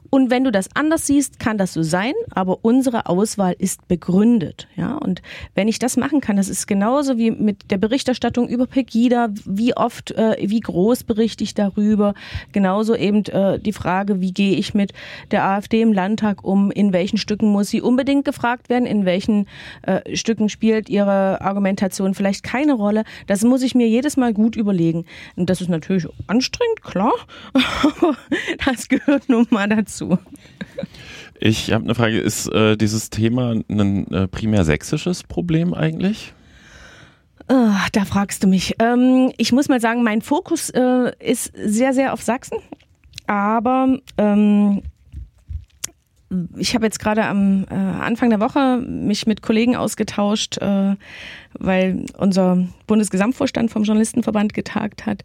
[0.09, 4.67] Und wenn du das anders siehst, kann das so sein, aber unsere Auswahl ist begründet.
[4.75, 4.95] Ja?
[4.95, 5.21] Und
[5.55, 9.75] wenn ich das machen kann, das ist genauso wie mit der Berichterstattung über Pegida, wie
[9.75, 12.13] oft, äh, wie groß berichte ich darüber,
[12.51, 14.93] genauso eben äh, die Frage, wie gehe ich mit
[15.31, 19.47] der AfD im Landtag um, in welchen Stücken muss sie unbedingt gefragt werden, in welchen
[19.83, 23.03] äh, Stücken spielt ihre Argumentation vielleicht keine Rolle.
[23.27, 25.05] Das muss ich mir jedes Mal gut überlegen.
[25.35, 27.13] Und das ist natürlich anstrengend, klar,
[27.53, 28.15] aber
[28.65, 29.96] das gehört nun mal dazu.
[31.39, 36.33] Ich habe eine Frage, ist äh, dieses Thema ein äh, primär sächsisches Problem eigentlich?
[37.47, 38.75] Ah, da fragst du mich.
[38.79, 42.57] Ähm, ich muss mal sagen, mein Fokus äh, ist sehr, sehr auf Sachsen.
[43.27, 44.81] Aber ähm,
[46.57, 50.95] ich habe jetzt gerade am äh, Anfang der Woche mich mit Kollegen ausgetauscht, äh,
[51.53, 55.23] weil unser Bundesgesamtvorstand vom Journalistenverband getagt hat.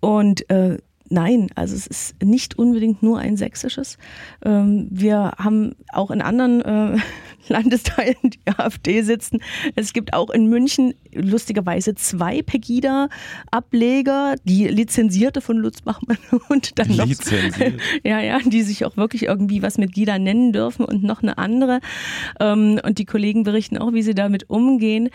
[0.00, 0.78] Und äh,
[1.12, 3.98] Nein, also es ist nicht unbedingt nur ein sächsisches.
[4.42, 6.96] Ähm, wir haben auch in anderen äh,
[7.48, 9.40] Landesteilen die AfD sitzen.
[9.76, 16.16] Es gibt auch in München lustigerweise zwei Pegida-Ableger, die lizenzierte von Lutz Bachmann
[16.48, 17.06] und dann noch
[18.04, 21.36] ja, ja, die sich auch wirklich irgendwie was mit Gida nennen dürfen und noch eine
[21.36, 21.80] andere.
[22.40, 25.10] Ähm, und die Kollegen berichten auch, wie sie damit umgehen.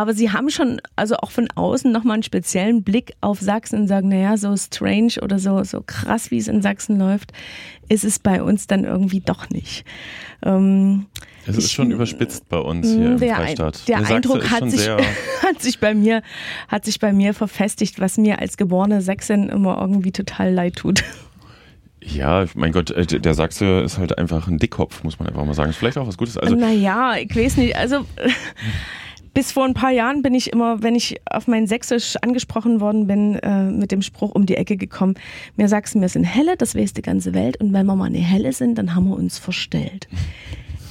[0.00, 3.86] Aber sie haben schon, also auch von außen nochmal einen speziellen Blick auf Sachsen und
[3.86, 7.32] sagen, naja, so strange oder so, so krass, wie es in Sachsen läuft,
[7.90, 9.84] ist es bei uns dann irgendwie doch nicht.
[10.42, 11.04] Ähm,
[11.44, 13.86] Es ist Ich- schon überspitzt bei uns hier im der, Freistaat.
[13.88, 14.88] der Sachse Eindruck hat sich,
[15.42, 16.22] hat sich bei mir,
[16.68, 21.04] hat sich bei mir verfestigt, was mir als geborene Sächsin immer irgendwie total leid tut.
[22.02, 25.52] ja, mein Gott, äh, der Sachse ist halt einfach ein Dickkopf, muss man einfach mal
[25.52, 25.68] sagen.
[25.68, 26.38] Ist vielleicht auch was Gutes.
[26.38, 28.06] Also naja, ich weiß nicht, also
[29.34, 33.06] bis vor ein paar Jahren bin ich immer, wenn ich auf mein Sächsisch angesprochen worden
[33.06, 35.14] bin, äh, mit dem Spruch um die Ecke gekommen,
[35.56, 38.18] mir Sachsen, wir sind Helle, das weiß die ganze Welt und wenn wir mal eine
[38.18, 40.08] Helle sind, dann haben wir uns verstellt.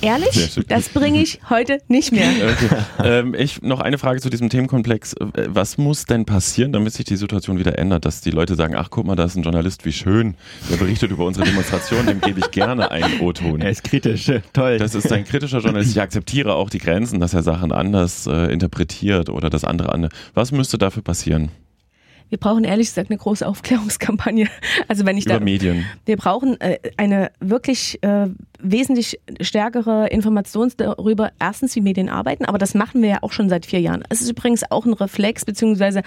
[0.01, 0.59] Ehrlich?
[0.67, 2.29] Das bringe ich heute nicht mehr.
[2.49, 2.69] Okay.
[3.03, 5.13] ähm, ich noch eine Frage zu diesem Themenkomplex.
[5.13, 8.75] Äh, was muss denn passieren, damit sich die Situation wieder ändert, dass die Leute sagen,
[8.75, 10.35] ach guck mal, da ist ein Journalist, wie schön,
[10.69, 13.61] der berichtet über unsere Demonstration, dem gebe ich gerne einen O-Ton.
[13.61, 14.77] Er ist kritisch, toll.
[14.77, 15.91] Das ist ein kritischer Journalist.
[15.91, 20.11] Ich akzeptiere auch die Grenzen, dass er Sachen anders äh, interpretiert oder das andere andere.
[20.33, 21.49] Was müsste dafür passieren?
[22.29, 24.47] Wir brauchen ehrlich gesagt eine große Aufklärungskampagne.
[24.87, 25.85] Also wenn ich Über da, Medien.
[26.05, 28.27] Wir brauchen äh, eine wirklich äh,
[28.59, 33.49] wesentlich stärkere Information darüber, erstens, wie Medien arbeiten, aber das machen wir ja auch schon
[33.49, 34.03] seit vier Jahren.
[34.09, 36.01] Es ist übrigens auch ein Reflex beziehungsweise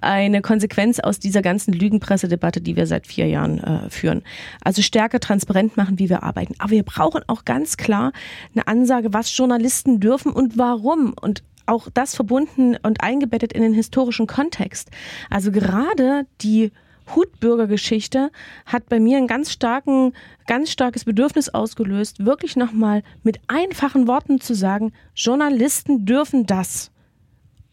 [0.00, 4.22] eine Konsequenz aus dieser ganzen Lügenpressedebatte, die wir seit vier Jahren äh, führen.
[4.62, 6.54] Also stärker transparent machen, wie wir arbeiten.
[6.58, 8.12] Aber wir brauchen auch ganz klar
[8.54, 11.14] eine Ansage, was Journalisten dürfen und warum.
[11.20, 14.90] Und auch das verbunden und eingebettet in den historischen Kontext.
[15.30, 16.72] Also gerade die
[17.14, 18.30] Hutbürgergeschichte
[18.64, 20.12] hat bei mir ein ganz starken,
[20.46, 26.90] ganz starkes Bedürfnis ausgelöst, wirklich nochmal mit einfachen Worten zu sagen, Journalisten dürfen das.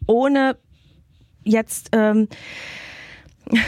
[0.06, 0.56] Ohne
[1.42, 2.28] jetzt ähm,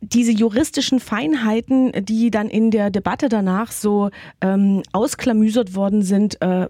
[0.00, 4.10] diese juristischen Feinheiten, die dann in der Debatte danach so
[4.40, 6.68] ähm, ausklamüsert worden sind, äh,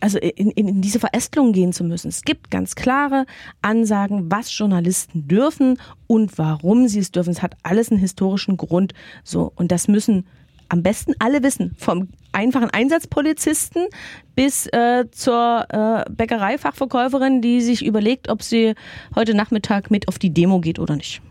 [0.00, 2.08] also in, in, in diese Verästelung gehen zu müssen.
[2.08, 3.26] Es gibt ganz klare
[3.62, 7.30] Ansagen, was Journalisten dürfen und warum sie es dürfen.
[7.30, 8.94] Es hat alles einen historischen Grund.
[9.24, 10.26] So und das müssen
[10.68, 13.86] am besten alle wissen, vom einfachen Einsatzpolizisten
[14.34, 18.74] bis äh, zur äh, Bäckereifachverkäuferin, die sich überlegt, ob sie
[19.14, 21.22] heute Nachmittag mit auf die Demo geht oder nicht.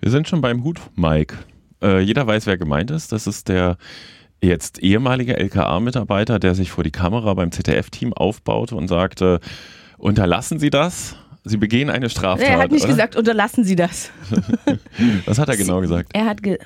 [0.00, 1.36] Wir sind schon beim Hut, Mike.
[1.82, 3.10] Äh, jeder weiß, wer gemeint ist.
[3.10, 3.76] Das ist der
[4.44, 9.40] jetzt ehemaliger LKA-Mitarbeiter, der sich vor die Kamera beim ZDF-Team aufbaute und sagte,
[9.98, 11.16] unterlassen Sie das?
[11.44, 12.48] Sie begehen eine Straftat.
[12.48, 12.92] Er hat nicht oder?
[12.92, 14.10] gesagt, unterlassen Sie das.
[15.26, 16.10] Was hat er genau gesagt?
[16.14, 16.58] Er hat ge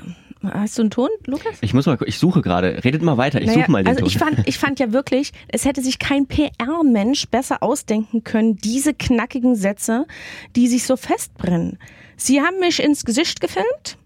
[0.43, 1.59] Hast du einen Ton, Lukas?
[1.63, 2.85] Ich muss mal, ich suche gerade.
[2.85, 3.41] Redet mal weiter.
[3.41, 4.09] Ich naja, suche mal den also Ton.
[4.09, 8.95] Ich fand, ich fand ja wirklich, es hätte sich kein PR-Mensch besser ausdenken können, diese
[8.95, 10.07] knackigen Sätze,
[10.55, 11.79] die sich so festbrennen.
[12.17, 13.99] Sie haben mich ins Gesicht gefilmt.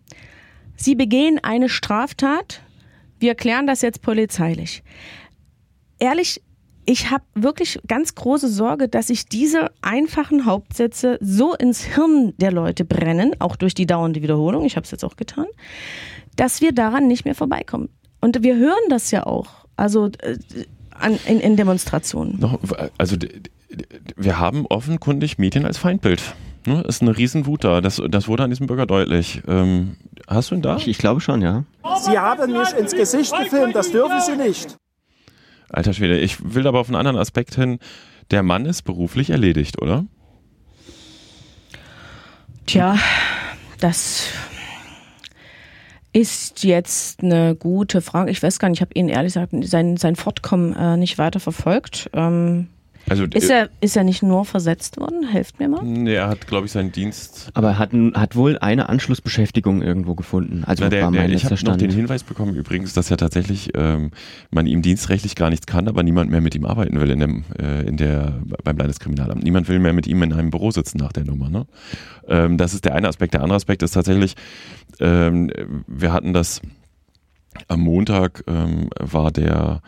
[0.77, 2.63] Sie begehen eine Straftat
[3.23, 4.83] wir klären das jetzt polizeilich.
[5.99, 6.43] Ehrlich,
[6.85, 12.51] ich habe wirklich ganz große Sorge, dass sich diese einfachen Hauptsätze so ins Hirn der
[12.51, 15.47] Leute brennen, auch durch die dauernde Wiederholung, ich habe es jetzt auch getan,
[16.37, 17.89] dass wir daran nicht mehr vorbeikommen.
[18.21, 20.37] Und wir hören das ja auch, also äh,
[20.91, 22.45] an, in, in Demonstrationen.
[22.99, 23.17] Also
[24.17, 26.35] wir haben offenkundig Medien als Feindbild.
[26.67, 26.83] Ne?
[26.83, 27.81] Ist eine Riesenwut da.
[27.81, 29.43] Das, das wurde an diesem Bürger deutlich.
[29.47, 29.97] Ähm,
[30.27, 30.77] hast du ihn da?
[30.77, 31.65] Ich, ich glaube schon, ja.
[32.01, 34.77] Sie haben mich ins Gesicht gefilmt, das dürfen Sie nicht.
[35.69, 37.79] Alter Schwede, ich will aber auf einen anderen Aspekt hin.
[38.31, 40.05] Der Mann ist beruflich erledigt, oder?
[42.67, 42.97] Tja,
[43.81, 44.27] das
[46.13, 48.31] ist jetzt eine gute Frage.
[48.31, 51.41] Ich weiß gar nicht, ich habe ihn ehrlich gesagt sein, sein Fortkommen äh, nicht weiter
[51.41, 52.11] verfolgt.
[52.13, 52.69] Ähm,
[53.09, 55.27] also, ist, er, ist er nicht nur versetzt worden?
[55.27, 55.83] Helft mir mal.
[55.83, 57.51] Nee, er hat, glaube ich, seinen Dienst.
[57.55, 60.65] Aber er hat, hat wohl eine Anschlussbeschäftigung irgendwo gefunden.
[60.65, 64.13] Also Na, der, der, ich habe noch den Hinweis bekommen übrigens, dass ja tatsächlich ähm,
[64.51, 67.45] man ihm dienstrechtlich gar nichts kann, aber niemand mehr mit ihm arbeiten will in dem,
[67.59, 69.43] äh, in der, beim Landeskriminalamt.
[69.43, 71.51] Niemand will mehr mit ihm in einem Büro sitzen nach der Nummer.
[71.51, 71.67] Ne?
[72.29, 73.35] Ähm, das ist der eine Aspekt.
[73.35, 74.35] Der andere Aspekt ist tatsächlich,
[75.01, 75.51] ähm,
[75.87, 76.61] wir hatten das
[77.69, 79.83] am Montag ähm, war der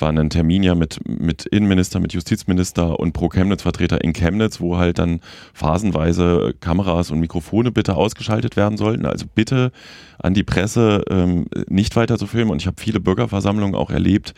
[0.00, 4.98] war ein Termin ja mit, mit Innenminister, mit Justizminister und Pro-Chemnitz-Vertreter in Chemnitz, wo halt
[4.98, 5.20] dann
[5.52, 9.06] phasenweise Kameras und Mikrofone bitte ausgeschaltet werden sollten.
[9.06, 9.72] Also bitte
[10.18, 12.50] an die Presse ähm, nicht weiter zu filmen.
[12.50, 14.34] Und ich habe viele Bürgerversammlungen auch erlebt,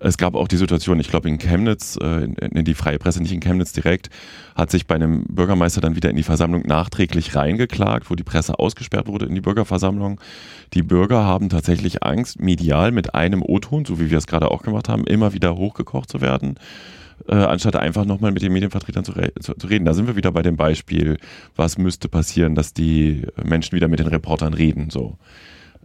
[0.00, 3.32] es gab auch die Situation, ich glaube in Chemnitz, äh, in die freie Presse, nicht
[3.32, 4.10] in Chemnitz direkt,
[4.54, 8.58] hat sich bei einem Bürgermeister dann wieder in die Versammlung nachträglich reingeklagt, wo die Presse
[8.58, 10.20] ausgesperrt wurde in die Bürgerversammlung.
[10.74, 14.62] Die Bürger haben tatsächlich Angst, medial mit einem O-Ton, so wie wir es gerade auch
[14.62, 16.56] gemacht haben, immer wieder hochgekocht zu werden.
[17.26, 19.84] Äh, anstatt einfach nochmal mit den Medienvertretern zu, re zu, zu, reden.
[19.84, 21.18] Da sind wir wieder bei dem Beispiel,
[21.56, 24.90] was müsste passieren, dass die Menschen wieder mit den Reportern reden.
[24.90, 25.18] So.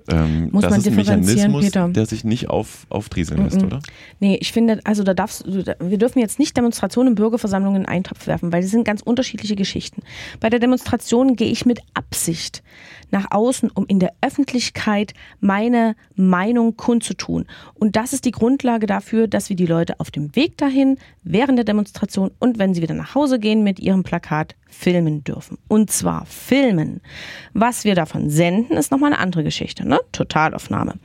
[0.09, 1.87] Ähm, Muss das man ist ein Mechanismus, Peter.
[1.89, 3.79] der sich nicht auf, auftrieseln mm lässt, oder?
[4.19, 8.03] Nee, ich finde, also da darfst wir dürfen jetzt nicht Demonstrationen und Bürgerversammlungen in einen
[8.03, 10.01] Topf werfen, weil das sind ganz unterschiedliche Geschichten.
[10.39, 12.63] Bei der Demonstration gehe ich mit Absicht
[13.11, 17.45] nach außen, um in der Öffentlichkeit meine Meinung kundzutun.
[17.75, 21.57] Und das ist die Grundlage dafür, dass wir die Leute auf dem Weg dahin, während
[21.57, 25.57] der Demonstration und wenn sie wieder nach Hause gehen mit ihrem Plakat, filmen dürfen.
[25.67, 27.01] Und zwar filmen.
[27.53, 29.99] Was wir davon senden, ist nochmal eine andere Geschichte, ne?
[30.11, 30.95] Totalaufnahme.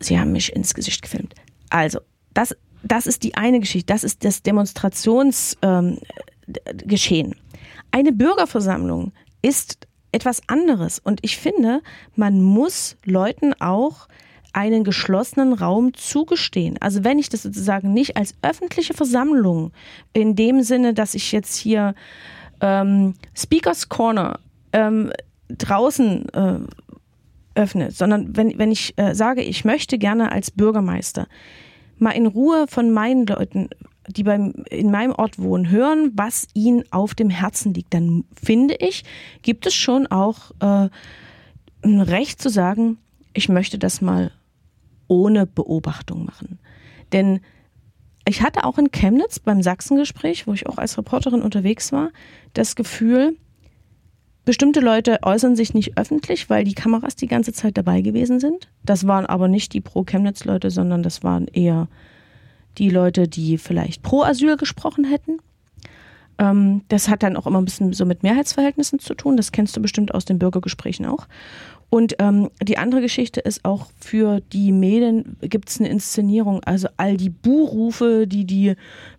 [0.00, 1.34] Sie haben mich ins Gesicht gefilmt.
[1.70, 2.00] Also,
[2.34, 3.92] das, das ist die eine Geschichte.
[3.92, 5.98] Das ist das Demonstrationsgeschehen.
[7.32, 7.34] Ähm,
[7.90, 10.98] eine Bürgerversammlung ist etwas anderes.
[10.98, 11.82] Und ich finde,
[12.16, 14.08] man muss Leuten auch
[14.52, 16.78] einen geschlossenen Raum zugestehen.
[16.80, 19.72] Also wenn ich das sozusagen nicht als öffentliche Versammlung
[20.12, 21.94] in dem Sinne, dass ich jetzt hier
[22.60, 24.40] ähm, Speakers Corner
[24.72, 25.12] ähm,
[25.48, 26.58] draußen äh,
[27.54, 31.26] öffne, sondern wenn, wenn ich äh, sage, ich möchte gerne als Bürgermeister
[31.98, 33.68] mal in Ruhe von meinen Leuten,
[34.06, 38.74] die beim, in meinem Ort wohnen, hören, was ihnen auf dem Herzen liegt, dann finde
[38.74, 39.04] ich,
[39.42, 40.88] gibt es schon auch äh,
[41.82, 42.98] ein Recht zu sagen,
[43.34, 44.30] ich möchte das mal
[45.08, 46.58] ohne Beobachtung machen.
[47.12, 47.40] Denn
[48.28, 52.10] ich hatte auch in Chemnitz beim Sachsengespräch, wo ich auch als Reporterin unterwegs war,
[52.54, 53.36] das Gefühl,
[54.44, 58.68] bestimmte Leute äußern sich nicht öffentlich, weil die Kameras die ganze Zeit dabei gewesen sind.
[58.82, 61.88] Das waren aber nicht die Pro-Chemnitz-Leute, sondern das waren eher
[62.78, 65.38] die Leute, die vielleicht pro Asyl gesprochen hätten.
[66.38, 69.36] Ähm, das hat dann auch immer ein bisschen so mit Mehrheitsverhältnissen zu tun.
[69.36, 71.26] Das kennst du bestimmt aus den Bürgergesprächen auch.
[71.90, 76.62] Und ähm, die andere Geschichte ist auch für die Medien gibt es eine Inszenierung.
[76.64, 78.74] Also all die Buhrufe, die die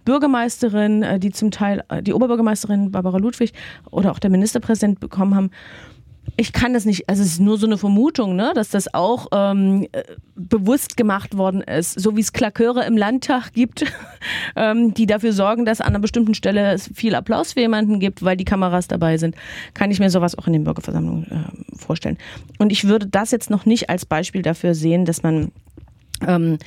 [0.05, 3.53] Bürgermeisterin, äh, die zum Teil äh, die Oberbürgermeisterin Barbara Ludwig
[3.89, 5.49] oder auch der Ministerpräsident bekommen haben,
[6.39, 9.28] ich kann das nicht, also es ist nur so eine Vermutung, ne, dass das auch
[9.34, 10.04] ähm, äh,
[10.36, 13.84] bewusst gemacht worden ist, so wie es Klaköre im Landtag gibt,
[14.56, 18.23] ähm, die dafür sorgen, dass an einer bestimmten Stelle es viel Applaus für jemanden gibt,
[18.23, 19.36] weil die Kameras dabei sind,
[19.73, 22.17] kann ich mir sowas auch in den Bürgerversammlungen äh, vorstellen.
[22.58, 25.52] Und ich würde das jetzt noch nicht als Beispiel dafür sehen, dass man
[26.25, 26.58] ähm,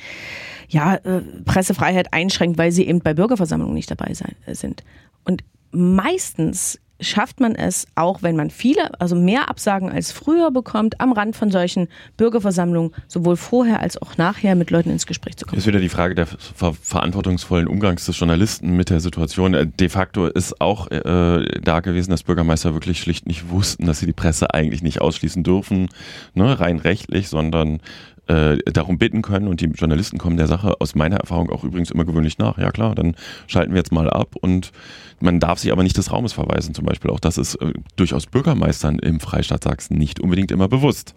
[0.69, 4.83] ja, äh, Pressefreiheit einschränkt, weil sie eben bei Bürgerversammlungen nicht dabei sein, äh, sind.
[5.25, 10.99] Und meistens schafft man es, auch wenn man viele, also mehr Absagen als früher bekommt,
[10.99, 11.87] am Rand von solchen
[12.17, 15.59] Bürgerversammlungen, sowohl vorher als auch nachher mit Leuten ins Gespräch zu kommen.
[15.59, 19.53] Ist wieder die Frage der ver verantwortungsvollen Umgangs des Journalisten mit der Situation.
[19.53, 23.99] Äh, de facto ist auch äh, da gewesen, dass Bürgermeister wirklich schlicht nicht wussten, dass
[23.99, 25.89] sie die Presse eigentlich nicht ausschließen dürfen,
[26.33, 27.79] ne, rein rechtlich, sondern
[28.27, 31.91] äh, darum bitten können und die Journalisten kommen der Sache aus meiner Erfahrung auch übrigens
[31.91, 32.57] immer gewöhnlich nach.
[32.57, 33.15] Ja klar, dann
[33.47, 34.71] schalten wir jetzt mal ab und
[35.19, 37.11] man darf sich aber nicht des Raumes verweisen zum Beispiel.
[37.11, 41.15] Auch das ist äh, durchaus Bürgermeistern im Freistaat Sachsen nicht unbedingt immer bewusst.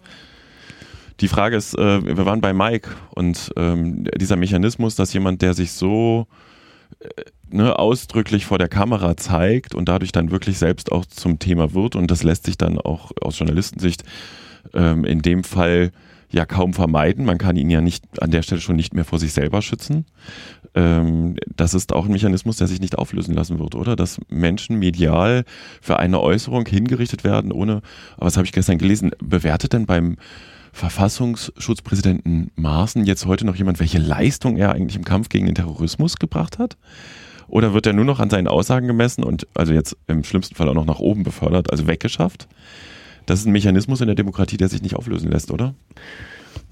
[1.19, 5.53] Die Frage ist, äh, wir waren bei Mike und ähm, dieser Mechanismus, dass jemand, der
[5.53, 6.27] sich so
[6.99, 7.07] äh,
[7.49, 11.95] ne, ausdrücklich vor der Kamera zeigt und dadurch dann wirklich selbst auch zum Thema wird
[11.95, 14.03] und das lässt sich dann auch aus Journalistensicht
[14.73, 15.91] ähm, in dem Fall
[16.29, 17.25] ja kaum vermeiden.
[17.25, 20.05] Man kann ihn ja nicht an der Stelle schon nicht mehr vor sich selber schützen.
[20.75, 23.95] Ähm, das ist auch ein Mechanismus, der sich nicht auflösen lassen wird, oder?
[23.95, 25.45] Dass Menschen medial
[25.81, 27.81] für eine Äußerung hingerichtet werden, ohne,
[28.17, 30.17] was habe ich gestern gelesen, bewertet denn beim
[30.73, 36.17] Verfassungsschutzpräsidenten Maaßen jetzt heute noch jemand, welche Leistung er eigentlich im Kampf gegen den Terrorismus
[36.17, 36.77] gebracht hat?
[37.47, 40.67] Oder wird er nur noch an seinen Aussagen gemessen und also jetzt im schlimmsten Fall
[40.69, 42.47] auch noch nach oben befördert, also weggeschafft?
[43.27, 45.75] Das ist ein Mechanismus in der Demokratie, der sich nicht auflösen lässt, oder?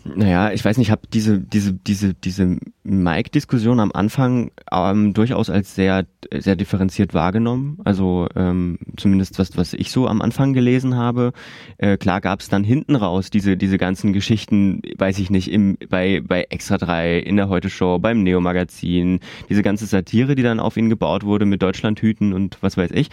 [0.07, 5.49] Naja, ich weiß nicht, ich habe diese, diese, diese, diese Mike-Diskussion am Anfang ähm, durchaus
[5.49, 7.79] als sehr, sehr differenziert wahrgenommen.
[7.83, 11.33] Also ähm, zumindest was, was ich so am Anfang gelesen habe.
[11.79, 15.77] Äh, klar gab es dann hinten raus diese, diese ganzen Geschichten, weiß ich nicht, im,
[15.89, 20.77] bei, bei Extra 3, in der Heute-Show, beim Neo-Magazin, diese ganze Satire, die dann auf
[20.77, 23.09] ihn gebaut wurde mit Deutschlandhüten und was weiß ich.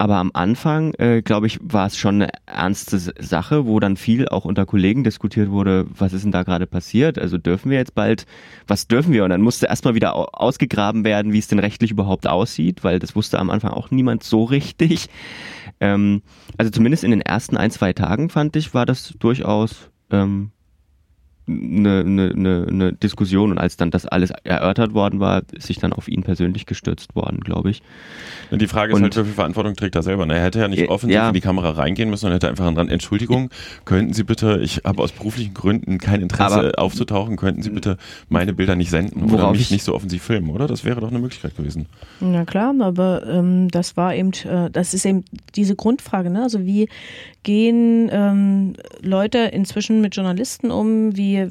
[0.00, 4.28] Aber am Anfang, äh, glaube ich, war es schon eine ernste Sache, wo dann viel
[4.28, 7.18] auch unter Kollegen diskutiert wurde, was ist denn da gerade passiert?
[7.18, 8.24] Also dürfen wir jetzt bald,
[8.68, 9.24] was dürfen wir?
[9.24, 13.16] Und dann musste erstmal wieder ausgegraben werden, wie es denn rechtlich überhaupt aussieht, weil das
[13.16, 15.08] wusste am Anfang auch niemand so richtig.
[15.80, 16.22] Ähm,
[16.56, 20.52] also zumindest in den ersten ein, zwei Tagen fand ich, war das durchaus ähm,
[21.48, 25.92] eine, eine, eine Diskussion und als dann das alles erörtert worden war, ist sich dann
[25.92, 27.82] auf ihn persönlich gestürzt worden, glaube ich.
[28.50, 30.26] Die Frage ist und, halt, wie viel Verantwortung trägt er selber?
[30.28, 31.28] Er hätte ja nicht offensiv ja.
[31.28, 33.50] in die Kamera reingehen müssen, sondern hätte einfach dran, Entschuldigung,
[33.84, 37.96] könnten Sie bitte, ich habe aus beruflichen Gründen kein Interesse aber, aufzutauchen, könnten Sie bitte
[38.28, 40.66] meine Bilder nicht senden oder mich nicht so offensiv filmen, oder?
[40.66, 41.86] Das wäre doch eine Möglichkeit gewesen.
[42.20, 45.24] Na klar, aber ähm, das war eben, äh, das ist eben
[45.56, 46.42] diese Grundfrage, ne?
[46.42, 46.88] Also wie
[47.48, 51.16] gehen ähm, Leute inzwischen mit Journalisten um?
[51.16, 51.50] Wie,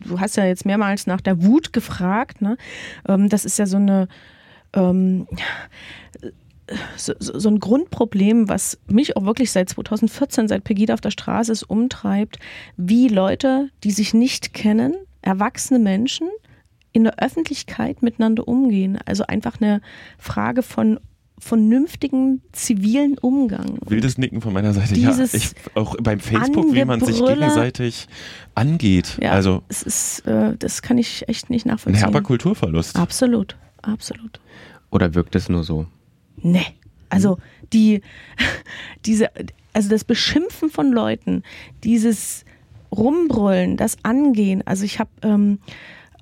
[0.00, 2.56] du hast ja jetzt mehrmals nach der Wut gefragt, ne?
[3.06, 4.08] Ähm, das ist ja so eine
[4.72, 5.26] ähm,
[6.96, 11.52] so, so, ein Grundproblem, was mich auch wirklich seit 2014, seit Pegida auf der Straße
[11.52, 12.38] ist, umtreibt,
[12.78, 16.30] wie Leute, die sich nicht kennen, erwachsene Menschen,
[16.92, 18.98] in der Öffentlichkeit miteinander umgehen.
[19.04, 19.82] Also einfach eine
[20.16, 20.98] Frage von
[21.38, 23.78] vernünftigen zivilen Umgang.
[23.86, 24.94] Wildes Nicken von meiner Seite.
[24.94, 28.06] Dieses ja, ich, auch beim Facebook, wie man sich gegenseitig
[28.54, 29.18] angeht.
[29.20, 31.96] Ja, also es ist, äh, das kann ich echt nicht nachvollziehen.
[32.02, 32.96] Ein herber Kulturverlust.
[32.96, 34.40] Absolut, absolut.
[34.90, 35.86] Oder wirkt es nur so?
[36.36, 36.66] Nee.
[37.08, 37.38] Also
[37.72, 38.00] die,
[39.04, 39.30] diese,
[39.72, 41.42] also das Beschimpfen von Leuten,
[41.82, 42.44] dieses
[42.92, 44.62] rumbrüllen, das angehen.
[44.66, 45.58] Also ich habe ähm,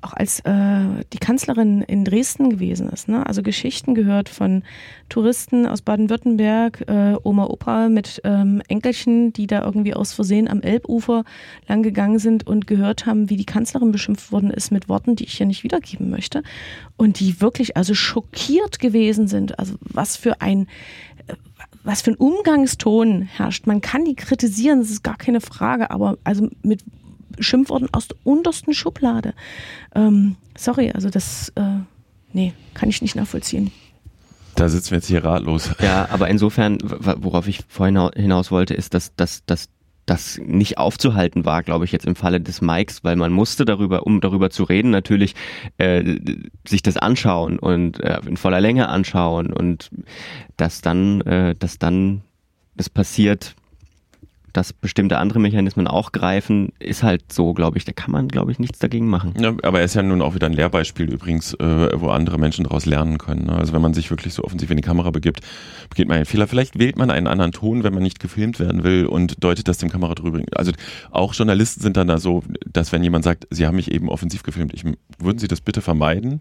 [0.03, 3.27] auch als äh, die Kanzlerin in Dresden gewesen ist, ne?
[3.27, 4.63] also Geschichten gehört von
[5.09, 10.63] Touristen aus Baden-Württemberg, äh, Oma, Opa mit ähm, Enkelchen, die da irgendwie aus Versehen am
[10.63, 11.25] Elbufer
[11.69, 15.25] lang gegangen sind und gehört haben, wie die Kanzlerin beschimpft worden ist mit Worten, die
[15.25, 16.43] ich hier nicht wiedergeben möchte.
[16.97, 19.59] Und die wirklich also schockiert gewesen sind.
[19.59, 20.67] Also was für ein
[21.27, 21.35] äh,
[21.85, 23.67] was für ein Umgangston herrscht.
[23.67, 26.85] Man kann die kritisieren, das ist gar keine Frage, aber also mit
[27.39, 29.35] Schimpfworten aus der untersten Schublade.
[29.95, 31.81] Ähm, sorry, also das, äh,
[32.33, 33.71] nee, kann ich nicht nachvollziehen.
[34.55, 35.71] Da sitzen wir jetzt hier ratlos.
[35.81, 39.69] Ja, aber insofern, worauf ich vorhin hinaus wollte, ist, dass, dass, dass
[40.07, 44.05] das nicht aufzuhalten war, glaube ich, jetzt im Falle des Mikes, weil man musste darüber,
[44.05, 45.35] um darüber zu reden, natürlich
[45.79, 46.19] äh,
[46.67, 49.91] sich das anschauen und äh, in voller Länge anschauen und
[50.57, 52.23] dass dann, äh, dass dann
[52.75, 53.55] das passiert,
[54.53, 57.85] dass bestimmte andere Mechanismen auch greifen, ist halt so, glaube ich.
[57.85, 59.35] Da kann man, glaube ich, nichts dagegen machen.
[59.39, 62.65] Ja, aber er ist ja nun auch wieder ein Lehrbeispiel übrigens, äh, wo andere Menschen
[62.65, 63.47] daraus lernen können.
[63.47, 63.55] Ne?
[63.55, 65.41] Also wenn man sich wirklich so offensiv in die Kamera begibt,
[65.89, 66.47] begeht man einen Fehler.
[66.47, 69.79] Vielleicht wählt man einen anderen Ton, wenn man nicht gefilmt werden will und deutet das
[69.79, 70.41] dem Kamera drüber.
[70.55, 70.73] Also
[71.11, 74.43] auch Journalisten sind dann da so, dass wenn jemand sagt, sie haben mich eben offensiv
[74.43, 74.85] gefilmt, ich,
[75.19, 76.41] würden Sie das bitte vermeiden,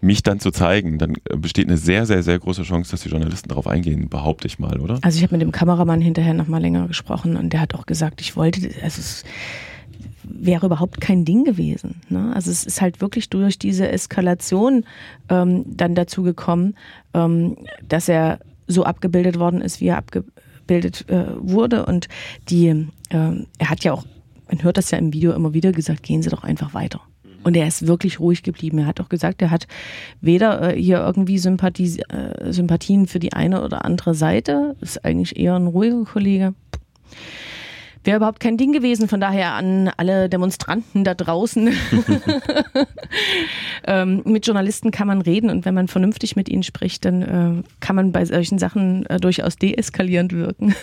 [0.00, 3.48] mich dann zu zeigen, dann besteht eine sehr, sehr, sehr große Chance, dass die Journalisten
[3.48, 4.98] darauf eingehen, behaupte ich mal, oder?
[5.02, 8.20] Also ich habe mit dem Kameramann hinterher nochmal länger gesprochen und der hat auch gesagt,
[8.20, 9.24] ich wollte, also es
[10.22, 12.00] wäre überhaupt kein Ding gewesen.
[12.08, 12.32] Ne?
[12.34, 14.84] Also es ist halt wirklich durch diese Eskalation
[15.28, 16.74] ähm, dann dazu gekommen,
[17.14, 21.86] ähm, dass er so abgebildet worden ist, wie er abgebildet äh, wurde.
[21.86, 22.08] Und
[22.48, 22.86] die, äh,
[23.58, 24.04] er hat ja auch,
[24.48, 27.00] man hört das ja im Video immer wieder gesagt, gehen Sie doch einfach weiter.
[27.42, 28.78] Und er ist wirklich ruhig geblieben.
[28.78, 29.66] Er hat auch gesagt, er hat
[30.20, 34.76] weder äh, hier irgendwie Sympathie, äh, Sympathien für die eine oder andere Seite.
[34.80, 36.54] Ist eigentlich eher ein ruhiger Kollege
[38.04, 39.08] wäre überhaupt kein Ding gewesen.
[39.08, 41.68] Von daher an alle Demonstranten da draußen.
[43.86, 47.62] ähm, mit Journalisten kann man reden und wenn man vernünftig mit ihnen spricht, dann äh,
[47.80, 50.74] kann man bei solchen Sachen äh, durchaus deeskalierend wirken.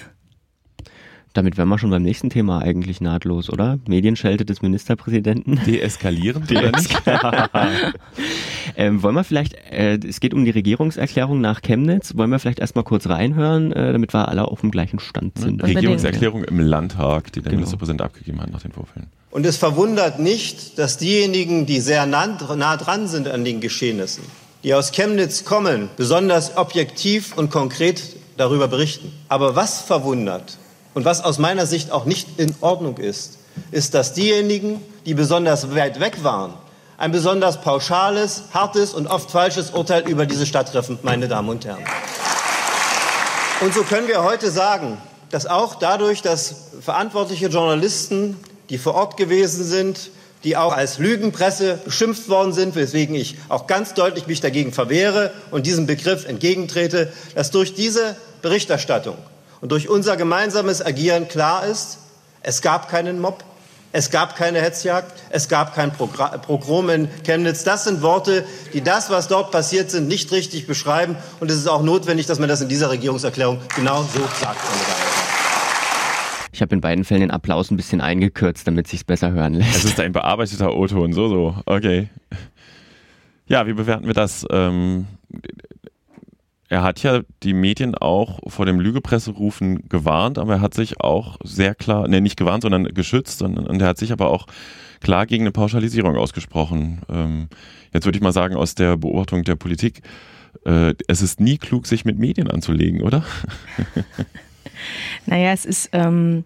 [1.38, 3.78] Damit wären wir schon beim nächsten Thema eigentlich nahtlos, oder?
[3.88, 5.62] Medienschelte des Ministerpräsidenten.
[5.67, 7.00] Deeskalieren, nicht?
[8.76, 12.58] ähm, wollen wir vielleicht, äh, es geht um die Regierungserklärung nach Chemnitz, wollen wir vielleicht
[12.58, 15.62] erstmal kurz reinhören, äh, damit wir alle auf dem gleichen Stand sind.
[15.62, 17.58] Ja, Regierungserklärung im Landtag, die der genau.
[17.58, 19.06] Ministerpräsident abgegeben hat nach den Vorfällen.
[19.30, 22.26] Und es verwundert nicht, dass diejenigen, die sehr nah
[22.78, 24.23] dran sind an den Geschehnissen,
[24.63, 28.02] die aus Chemnitz kommen, besonders objektiv und konkret
[28.38, 29.12] darüber berichten.
[29.28, 30.58] Aber was verwundert,
[30.98, 33.38] und was aus meiner Sicht auch nicht in Ordnung ist,
[33.70, 36.56] ist, dass diejenigen, die besonders weit weg waren,
[36.98, 41.64] ein besonders pauschales, hartes und oft falsches Urteil über diese Stadt treffen, meine Damen und
[41.66, 41.84] Herren.
[43.62, 44.98] Und so können wir heute sagen,
[45.30, 48.36] dass auch dadurch, dass verantwortliche Journalisten,
[48.72, 50.10] die vor Ort gewesen sind,
[50.44, 55.32] die auch als Lügenpresse beschimpft worden sind, weswegen ich auch ganz deutlich mich dagegen verwehre
[55.52, 59.18] und diesem Begriff entgegentrete, dass durch diese Berichterstattung
[59.62, 62.00] und durch unser gemeinsames Agieren klar ist,
[62.41, 63.43] es gab keinen Mob,
[63.91, 67.63] es gab keine Hetzjagd, es gab kein Pogrom in Chemnitz.
[67.63, 71.15] Das sind Worte, die das, was dort passiert sind, nicht richtig beschreiben.
[71.39, 74.60] Und es ist auch notwendig, dass man das in dieser Regierungserklärung genau so sagt.
[76.52, 79.78] Ich habe in beiden Fällen den Applaus ein bisschen eingekürzt, damit sich besser hören lässt.
[79.78, 81.56] Es ist ein bearbeiteter O-Ton, so, so.
[81.65, 82.10] Okay.
[83.48, 84.46] Ja, wie bewerten wir das?
[84.52, 85.08] Ähm,
[86.70, 91.38] er hat ja die Medien auch vor dem Lügepresserufen gewarnt, aber er hat sich auch
[91.44, 94.48] sehr klar, ne, nicht gewarnt, sondern geschützt und, und er hat sich aber auch
[95.00, 97.02] klar gegen eine Pauschalisierung ausgesprochen.
[97.10, 97.48] Ähm,
[97.94, 100.02] jetzt würde ich mal sagen, aus der Beobachtung der Politik,
[100.66, 103.24] äh, es ist nie klug, sich mit Medien anzulegen, oder?
[105.26, 106.44] naja, es ist ähm,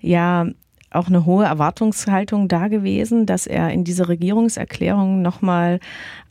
[0.00, 0.46] ja
[0.90, 5.78] auch eine hohe Erwartungshaltung da gewesen, dass er in dieser Regierungserklärung nochmal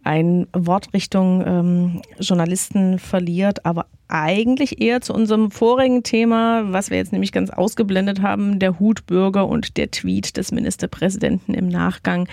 [0.09, 6.97] ein Wort Richtung ähm, Journalisten verliert, aber eigentlich eher zu unserem vorigen Thema, was wir
[6.97, 12.27] jetzt nämlich ganz ausgeblendet haben, der Hutbürger und der Tweet des Ministerpräsidenten im Nachgang,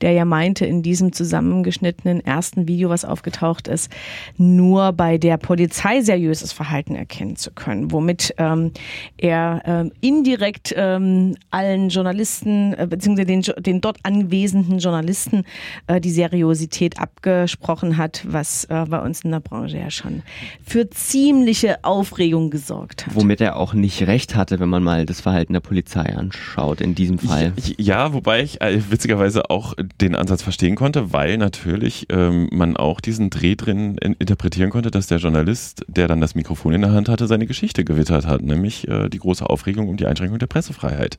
[0.00, 3.90] der ja meinte, in diesem zusammengeschnittenen ersten Video, was aufgetaucht ist,
[4.36, 8.70] nur bei der Polizei seriöses Verhalten erkennen zu können, womit ähm,
[9.16, 15.44] er ähm, indirekt ähm, allen Journalisten äh, beziehungsweise den, den dort anwesenden Journalisten
[15.88, 20.22] äh, die Seriosität abgesprochen hat, was äh, bei uns in der Branche ja schon
[20.64, 23.14] für ziemliche Aufregung gesorgt hat.
[23.14, 26.94] Womit er auch nicht recht hatte, wenn man mal das Verhalten der Polizei anschaut, in
[26.94, 27.54] diesem Fall.
[27.78, 33.00] Ja, wobei ich äh, witzigerweise auch den Ansatz verstehen konnte, weil natürlich ähm, man auch
[33.00, 36.92] diesen Dreh drin in, interpretieren konnte, dass der Journalist, der dann das Mikrofon in der
[36.92, 40.48] Hand hatte, seine Geschichte gewittert hat, nämlich äh, die große Aufregung um die Einschränkung der
[40.48, 41.16] Pressefreiheit.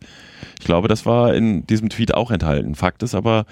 [0.59, 2.75] Ich glaube, das war in diesem Tweet auch enthalten.
[2.75, 3.45] Fakt ist aber,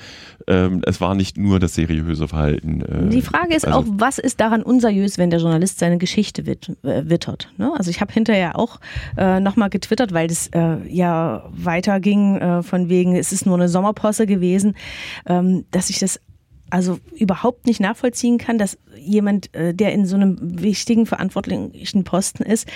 [0.47, 2.81] ähm, es war nicht nur das seriöse Verhalten.
[2.81, 6.34] Äh, die Frage ist also, auch, was ist daran unseriös, wenn der Journalist seine Geschichte
[6.45, 7.49] wit äh, wittert?
[7.57, 7.71] Ne?
[7.75, 8.79] Also ich habe hinterher auch
[9.17, 13.69] äh, nochmal getwittert, weil das äh, ja weiterging äh, von wegen, es ist nur eine
[13.69, 14.75] Sommerposse gewesen,
[15.25, 16.19] ähm, dass ich das
[16.69, 22.43] also überhaupt nicht nachvollziehen kann, dass jemand, äh, der in so einem wichtigen verantwortlichen Posten
[22.43, 22.67] ist,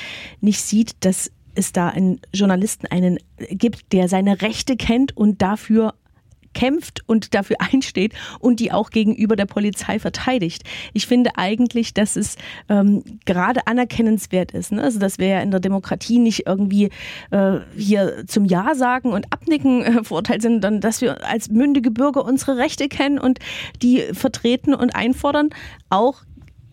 [0.42, 3.18] nicht sieht, dass es da einen Journalisten einen
[3.50, 5.96] gibt, der seine Rechte kennt und dafür
[6.54, 10.64] kämpft und dafür einsteht und die auch gegenüber der Polizei verteidigt.
[10.94, 12.36] Ich finde eigentlich, dass es
[12.70, 14.72] ähm, gerade anerkennenswert ist.
[14.72, 14.82] Ne?
[14.84, 16.90] Also, dass wir ja in der Demokratie nicht irgendwie
[17.32, 21.92] äh, hier zum Ja sagen und Abnicken äh, verurteilt sind, sondern dass wir als mündige
[21.92, 23.40] Bürger unsere Rechte kennen und
[23.82, 25.50] die vertreten und einfordern,
[25.90, 26.24] auch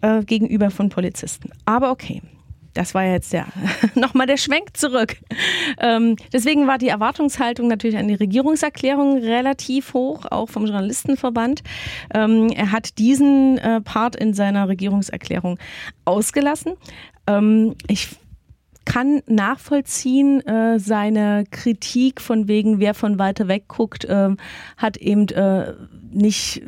[0.01, 1.51] äh, gegenüber von Polizisten.
[1.65, 2.23] Aber okay.
[2.77, 3.47] Das war jetzt der
[3.95, 5.17] nochmal der Schwenk zurück.
[5.81, 11.63] Ähm, deswegen war die Erwartungshaltung natürlich an die Regierungserklärung relativ hoch, auch vom Journalistenverband.
[12.13, 15.59] Ähm, er hat diesen äh, Part in seiner Regierungserklärung
[16.05, 16.75] ausgelassen.
[17.27, 18.09] Ähm, ich
[18.85, 24.29] kann nachvollziehen, äh, seine Kritik von wegen, wer von weiter weg guckt, äh,
[24.77, 25.73] hat eben äh,
[26.13, 26.63] nicht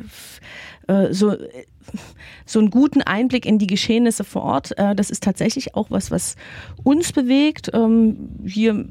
[0.87, 1.35] äh, so
[2.45, 4.77] so einen guten Einblick in die Geschehnisse vor Ort.
[4.77, 6.35] Äh, das ist tatsächlich auch was, was
[6.83, 7.71] uns bewegt.
[7.73, 8.85] Ähm, hier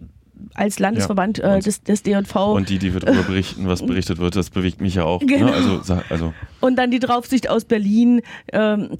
[0.55, 2.37] als Landesverband ja, äh, des, des DJV.
[2.37, 5.21] Und die, die wir darüber berichten, was berichtet wird, das bewegt mich ja auch.
[5.21, 5.27] Ne?
[5.27, 5.47] Genau.
[5.47, 5.53] Ne?
[5.53, 6.35] Also, also.
[6.61, 8.23] Und dann die Draufsicht aus Berlin.
[8.53, 8.99] Ähm,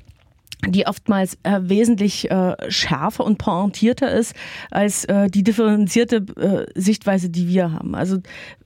[0.67, 4.35] die oftmals äh, wesentlich äh, schärfer und pointierter ist
[4.73, 7.95] als äh, die differenzierte äh, Sichtweise, die wir haben.
[7.95, 8.19] Also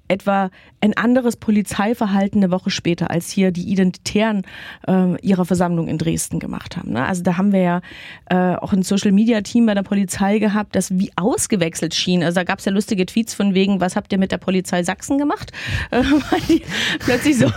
[0.09, 0.50] etwa
[0.80, 4.42] ein anderes Polizeiverhalten eine Woche später, als hier die Identitären
[4.86, 6.92] äh, ihrer Versammlung in Dresden gemacht haben.
[6.92, 7.07] Ne?
[7.07, 7.80] Also da haben wir ja
[8.26, 12.24] äh, auch ein Social-Media-Team bei der Polizei gehabt, das wie ausgewechselt schien.
[12.24, 14.82] Also da gab es ja lustige Tweets von wegen, was habt ihr mit der Polizei
[14.82, 15.53] Sachsen gemacht?
[15.90, 16.62] Äh, weil die
[16.98, 17.50] plötzlich so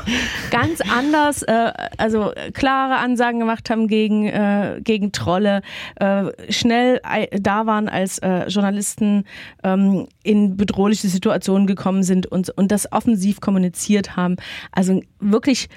[0.51, 5.61] ganz anders, äh, also klare Ansagen gemacht haben gegen, äh, gegen Trolle,
[5.95, 9.25] äh, schnell da waren, als äh, Journalisten
[9.63, 14.35] ähm, in bedrohliche Situationen gekommen sind und, und das offensiv kommuniziert haben.
[14.71, 15.69] Also wirklich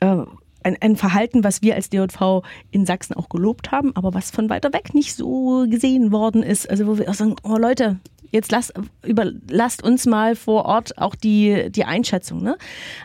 [0.00, 0.18] äh,
[0.62, 4.48] ein, ein Verhalten, was wir als DJV in Sachsen auch gelobt haben, aber was von
[4.48, 6.70] weiter weg nicht so gesehen worden ist.
[6.70, 7.98] Also wo wir auch sagen, oh Leute,
[8.30, 8.72] jetzt lasst,
[9.04, 12.42] über, lasst uns mal vor Ort auch die, die Einschätzung.
[12.42, 12.56] Ne?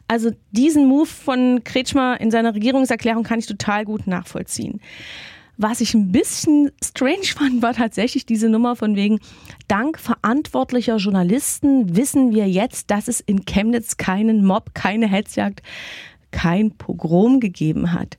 [0.07, 4.81] Also diesen Move von Kretschmer in seiner Regierungserklärung kann ich total gut nachvollziehen.
[5.57, 9.19] Was ich ein bisschen strange fand, war tatsächlich diese Nummer von wegen,
[9.67, 15.61] dank verantwortlicher Journalisten wissen wir jetzt, dass es in Chemnitz keinen Mob, keine Hetzjagd,
[16.31, 18.17] kein Pogrom gegeben hat.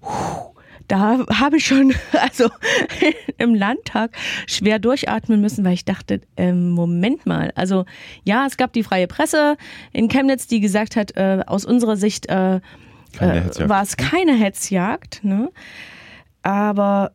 [0.00, 0.50] Puh
[0.90, 2.50] da habe ich schon also
[3.38, 4.10] im Landtag
[4.46, 7.84] schwer durchatmen müssen, weil ich dachte, äh, Moment mal, also
[8.24, 9.56] ja, es gab die freie Presse
[9.92, 15.22] in Chemnitz, die gesagt hat, äh, aus unserer Sicht äh, äh war es keine Hetzjagd.
[15.22, 15.50] Ne?
[16.42, 17.12] Aber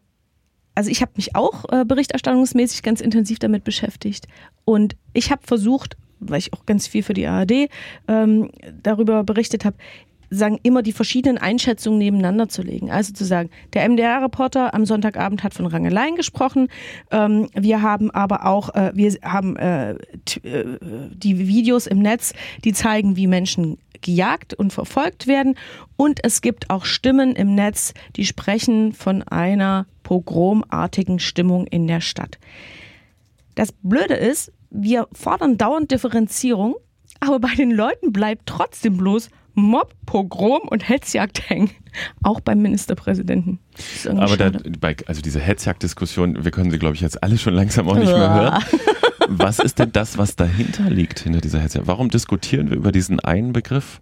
[0.75, 4.27] also ich habe mich auch äh, berichterstattungsmäßig ganz intensiv damit beschäftigt
[4.65, 7.69] und ich habe versucht, weil ich auch ganz viel für die ARD
[8.07, 8.51] ähm,
[8.83, 9.77] darüber berichtet habe,
[10.29, 12.91] sagen immer die verschiedenen Einschätzungen nebeneinander zu legen.
[12.91, 16.67] Also zu sagen, der MDR-Reporter am Sonntagabend hat von Rangeleien gesprochen.
[17.11, 19.97] Ähm, wir haben aber auch, äh, wir haben äh, äh,
[21.13, 25.55] die Videos im Netz, die zeigen, wie Menschen gejagt und verfolgt werden.
[25.97, 32.01] Und es gibt auch Stimmen im Netz, die sprechen von einer pogromartigen Stimmung in der
[32.01, 32.37] Stadt.
[33.55, 36.75] Das Blöde ist, wir fordern dauernd Differenzierung,
[37.19, 41.71] aber bei den Leuten bleibt trotzdem bloß Mob, Pogrom und Hetzjagd hängen.
[42.23, 43.59] Auch beim Ministerpräsidenten.
[44.05, 47.87] Aber da, bei, also diese Hetzjagd-Diskussion, wir können sie, glaube ich, jetzt alle schon langsam
[47.87, 48.63] auch nicht mehr hören.
[49.27, 51.87] Was ist denn das, was dahinter liegt, hinter dieser Hetzjagd?
[51.87, 53.99] Warum diskutieren wir über diesen einen Begriff?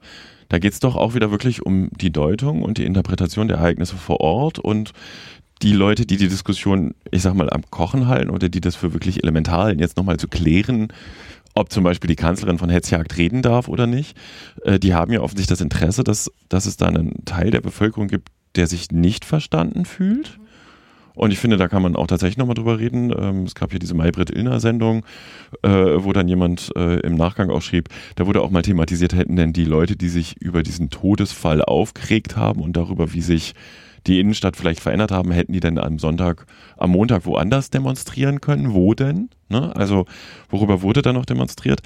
[0.50, 3.96] Da geht es doch auch wieder wirklich um die Deutung und die Interpretation der Ereignisse
[3.96, 4.92] vor Ort und
[5.62, 8.94] die Leute, die die Diskussion, ich sag mal, am Kochen halten oder die das für
[8.94, 10.90] wirklich elementar jetzt nochmal zu klären,
[11.56, 14.18] ob zum Beispiel die Kanzlerin von Hetzjagd reden darf oder nicht.
[14.64, 18.08] Äh, die haben ja offensichtlich das Interesse, dass, dass es da einen Teil der Bevölkerung
[18.08, 20.38] gibt, der sich nicht verstanden fühlt.
[21.16, 23.14] Und ich finde, da kann man auch tatsächlich nochmal drüber reden.
[23.16, 25.06] Ähm, es gab hier diese Maybrit Illner-Sendung,
[25.62, 29.36] äh, wo dann jemand äh, im Nachgang auch schrieb, da wurde auch mal thematisiert, hätten
[29.36, 33.54] denn die Leute, die sich über diesen Todesfall aufgeregt haben und darüber, wie sich
[34.08, 36.48] die Innenstadt vielleicht verändert haben, hätten die denn am Sonntag,
[36.78, 38.74] am Montag woanders demonstrieren können?
[38.74, 39.30] Wo denn?
[39.50, 39.76] Ne?
[39.76, 40.06] Also
[40.50, 41.82] worüber wurde da noch demonstriert?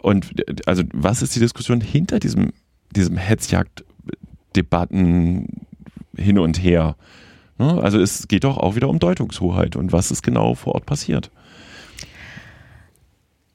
[0.00, 0.32] Und
[0.66, 2.52] also was ist die Diskussion hinter diesem,
[2.94, 5.66] diesem Hetzjagd-Debatten
[6.16, 6.96] hin und her?
[7.58, 7.80] Ne?
[7.82, 11.30] Also es geht doch auch wieder um Deutungshoheit und was ist genau vor Ort passiert.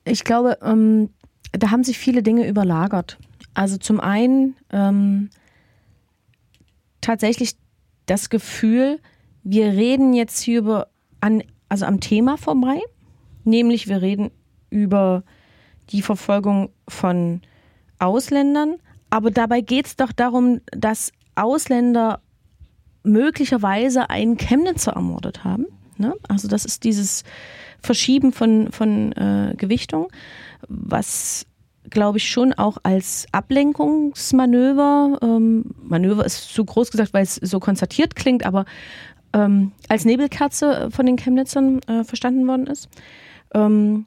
[0.05, 1.09] Ich glaube, ähm,
[1.53, 3.17] da haben sich viele Dinge überlagert.
[3.53, 5.29] Also zum einen ähm,
[7.01, 7.55] tatsächlich
[8.05, 8.99] das Gefühl,
[9.43, 10.87] wir reden jetzt hier über
[11.21, 12.81] an, also am Thema vorbei,
[13.43, 14.31] nämlich wir reden
[14.69, 15.23] über
[15.89, 17.41] die Verfolgung von
[17.99, 18.75] Ausländern,
[19.09, 22.21] aber dabei geht es doch darum, dass Ausländer
[23.03, 25.67] möglicherweise einen Chemnitzer ermordet haben.
[25.97, 26.13] Ne?
[26.27, 27.23] Also das ist dieses
[27.81, 30.07] Verschieben von, von äh, Gewichtung,
[30.67, 31.45] was
[31.89, 37.59] glaube ich, schon auch als Ablenkungsmanöver, ähm, Manöver ist zu groß gesagt, weil es so
[37.59, 38.65] konstatiert klingt, aber
[39.33, 42.87] ähm, als Nebelkerze von den Chemnitzern äh, verstanden worden ist.
[43.53, 44.05] Ähm,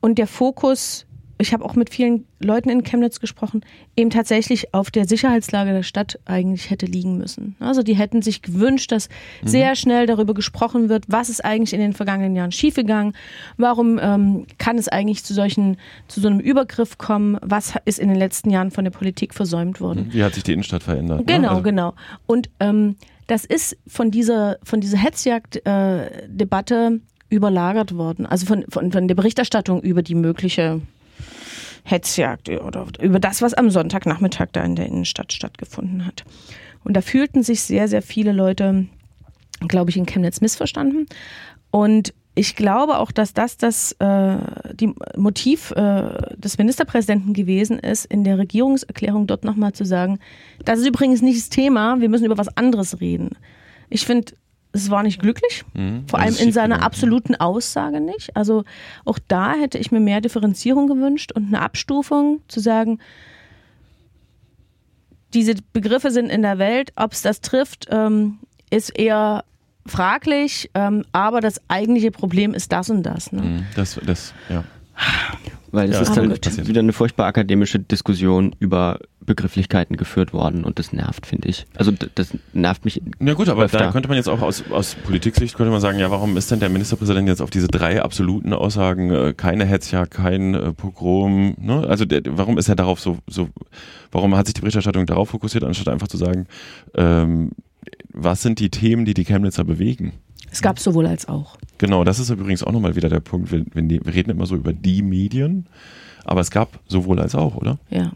[0.00, 1.06] und der Fokus
[1.40, 3.62] ich habe auch mit vielen Leuten in Chemnitz gesprochen,
[3.96, 7.56] eben tatsächlich auf der Sicherheitslage der Stadt eigentlich hätte liegen müssen.
[7.60, 9.08] Also die hätten sich gewünscht, dass
[9.42, 9.48] mhm.
[9.48, 13.14] sehr schnell darüber gesprochen wird, was ist eigentlich in den vergangenen Jahren schiefgegangen,
[13.56, 15.76] warum ähm, kann es eigentlich zu solchen,
[16.08, 19.80] zu so einem Übergriff kommen, was ist in den letzten Jahren von der Politik versäumt
[19.80, 20.08] worden.
[20.10, 21.26] Wie hat sich die Innenstadt verändert?
[21.26, 21.50] Genau, ne?
[21.50, 21.94] also genau.
[22.26, 28.26] Und ähm, das ist von dieser, von dieser Hetzjagd-Debatte äh, überlagert worden.
[28.26, 30.82] Also von, von, von der Berichterstattung über die mögliche
[31.84, 36.24] Hetzjagd oder über das, was am Sonntagnachmittag da in der Innenstadt stattgefunden hat.
[36.84, 38.86] Und da fühlten sich sehr, sehr viele Leute,
[39.66, 41.06] glaube ich, in Chemnitz missverstanden.
[41.70, 44.36] Und ich glaube auch, dass das das äh,
[44.72, 50.20] die Motiv äh, des Ministerpräsidenten gewesen ist, in der Regierungserklärung dort nochmal zu sagen,
[50.64, 53.30] das ist übrigens nicht das Thema, wir müssen über was anderes reden.
[53.90, 54.32] Ich finde,
[54.72, 58.36] es war nicht glücklich, mhm, vor allem in seiner absoluten Aussage nicht.
[58.36, 58.64] Also
[59.04, 62.98] auch da hätte ich mir mehr Differenzierung gewünscht und eine Abstufung zu sagen,
[65.34, 68.38] diese Begriffe sind in der Welt, ob es das trifft, ähm,
[68.70, 69.44] ist eher
[69.86, 73.32] fraglich, ähm, aber das eigentliche Problem ist das und das.
[73.32, 73.42] Ne?
[73.42, 74.64] Mhm, das, das, ja.
[75.72, 78.98] Weil es ja, ist dann wieder eine furchtbar akademische Diskussion über
[79.30, 81.64] Begrifflichkeiten geführt worden und das nervt, finde ich.
[81.76, 83.00] Also das nervt mich.
[83.20, 83.78] Na gut, aber öfter.
[83.78, 86.58] da könnte man jetzt auch aus, aus Politiksicht könnte man sagen, ja, warum ist denn
[86.58, 91.86] der Ministerpräsident jetzt auf diese drei absoluten Aussagen, äh, keine Hetzjagd, kein äh, Pogrom, ne?
[91.88, 93.48] Also der, warum ist er darauf so, so,
[94.10, 96.48] warum hat sich die Berichterstattung darauf fokussiert, anstatt einfach zu sagen,
[96.94, 97.52] ähm,
[98.12, 100.12] was sind die Themen, die die Chemnitzer bewegen?
[100.50, 101.56] Es gab sowohl als auch.
[101.78, 103.52] Genau, das ist übrigens auch nochmal wieder der Punkt.
[103.52, 105.66] Wir, wir reden immer so über die Medien,
[106.24, 107.78] aber es gab sowohl als auch, oder?
[107.90, 108.10] Ja.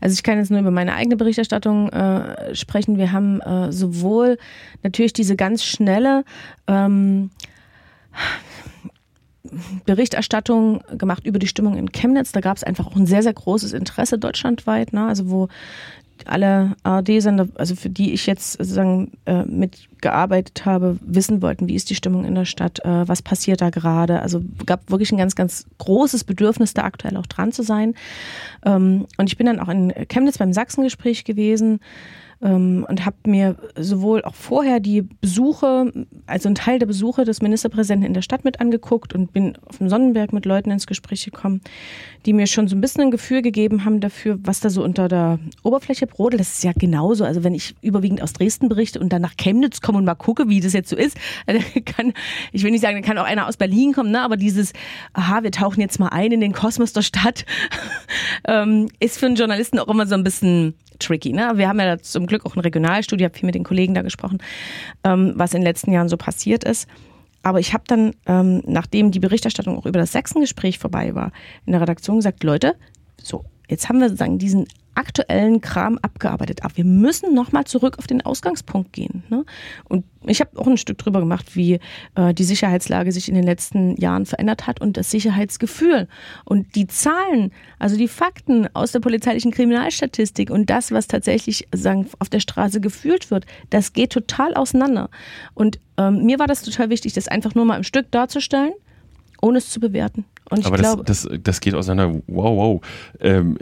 [0.00, 2.98] Also ich kann jetzt nur über meine eigene Berichterstattung äh, sprechen.
[2.98, 4.38] Wir haben äh, sowohl
[4.82, 6.24] natürlich diese ganz schnelle
[6.66, 7.30] ähm,
[9.84, 12.32] Berichterstattung gemacht über die Stimmung in Chemnitz.
[12.32, 15.06] Da gab es einfach auch ein sehr, sehr großes Interesse deutschlandweit, ne?
[15.06, 15.48] also wo
[16.28, 21.90] alle ARD-Sender, also für die ich jetzt sozusagen äh, mitgearbeitet habe, wissen wollten, wie ist
[21.90, 24.20] die Stimmung in der Stadt, äh, was passiert da gerade.
[24.20, 27.94] Also gab wirklich ein ganz, ganz großes Bedürfnis, da aktuell auch dran zu sein.
[28.64, 31.80] Ähm, und ich bin dann auch in Chemnitz beim Sachsengespräch gewesen
[32.42, 35.92] ähm, und habe mir sowohl auch vorher die Besuche,
[36.26, 39.78] also einen Teil der Besuche des Ministerpräsidenten in der Stadt mit angeguckt und bin auf
[39.78, 41.60] dem Sonnenberg mit Leuten ins Gespräch gekommen,
[42.26, 45.08] die mir schon so ein bisschen ein Gefühl gegeben haben dafür, was da so unter
[45.08, 46.40] der Oberfläche brodelt.
[46.40, 47.24] Das ist ja genauso.
[47.24, 50.48] Also wenn ich überwiegend aus Dresden berichte und dann nach Chemnitz komme und mal gucke,
[50.48, 51.16] wie das jetzt so ist,
[51.84, 52.12] kann,
[52.52, 54.22] ich will nicht sagen, da kann auch einer aus Berlin kommen, ne?
[54.22, 54.72] aber dieses,
[55.12, 57.44] aha, wir tauchen jetzt mal ein in den Kosmos der Stadt,
[58.48, 61.32] ähm, ist für einen Journalisten auch immer so ein bisschen tricky.
[61.32, 61.52] Ne?
[61.56, 64.38] Wir haben ja zum Glück auch ein Regionalstudio, habe viel mit den Kollegen da gesprochen,
[65.04, 66.88] ähm, was in den letzten Jahren so passiert ist.
[67.42, 71.32] Aber ich habe dann, ähm, nachdem die Berichterstattung auch über das Sachsengespräch vorbei war,
[71.66, 72.76] in der Redaktion gesagt, Leute,
[73.20, 76.64] so, jetzt haben wir sozusagen diesen aktuellen Kram abgearbeitet.
[76.64, 79.24] Aber wir müssen nochmal zurück auf den Ausgangspunkt gehen.
[79.28, 79.44] Ne?
[79.88, 81.80] Und ich habe auch ein Stück drüber gemacht, wie
[82.14, 86.08] äh, die Sicherheitslage sich in den letzten Jahren verändert hat und das Sicherheitsgefühl.
[86.44, 92.08] Und die Zahlen, also die Fakten aus der polizeilichen Kriminalstatistik und das, was tatsächlich sagen,
[92.18, 95.10] auf der Straße gefühlt wird, das geht total auseinander.
[95.54, 98.72] Und ähm, mir war das total wichtig, das einfach nur mal im Stück darzustellen,
[99.40, 100.24] ohne es zu bewerten.
[100.52, 102.20] Und Aber das, das, das geht auseinander.
[102.26, 102.80] Wow, wow.
[103.20, 103.58] Ähm,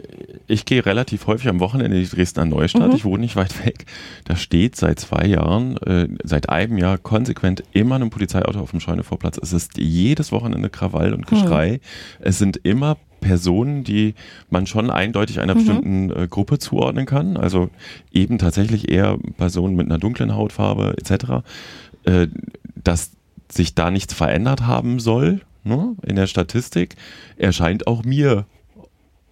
[0.47, 2.89] ich gehe relativ häufig am Wochenende in die Dresdner Neustadt.
[2.89, 2.95] Mhm.
[2.95, 3.85] Ich wohne nicht weit weg.
[4.25, 8.79] Da steht seit zwei Jahren, äh, seit einem Jahr konsequent immer ein Polizeiauto auf dem
[8.79, 9.39] Scheunevorplatz.
[9.41, 11.73] Es ist jedes Wochenende Krawall und Geschrei.
[11.73, 12.25] Mhm.
[12.25, 14.15] Es sind immer Personen, die
[14.49, 15.57] man schon eindeutig einer mhm.
[15.59, 17.37] bestimmten äh, Gruppe zuordnen kann.
[17.37, 17.69] Also
[18.11, 21.45] eben tatsächlich eher Personen mit einer dunklen Hautfarbe etc.
[22.03, 22.27] Äh,
[22.83, 23.11] dass
[23.49, 26.95] sich da nichts verändert haben soll ne, in der Statistik,
[27.37, 28.45] erscheint auch mir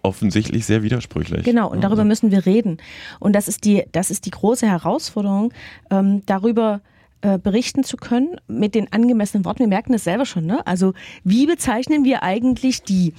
[0.02, 1.44] offensichtlich sehr widersprüchlich.
[1.44, 2.78] Genau, und darüber müssen wir reden.
[3.20, 5.54] Und das ist die, das ist die große Herausforderung,
[5.92, 6.82] ähm, darüber
[7.22, 9.60] äh, berichten zu können mit den angemessenen Worten.
[9.60, 10.46] Wir merken das selber schon.
[10.46, 10.66] Ne?
[10.66, 10.94] Also
[11.26, 13.14] wie bezeichnen wir eigentlich die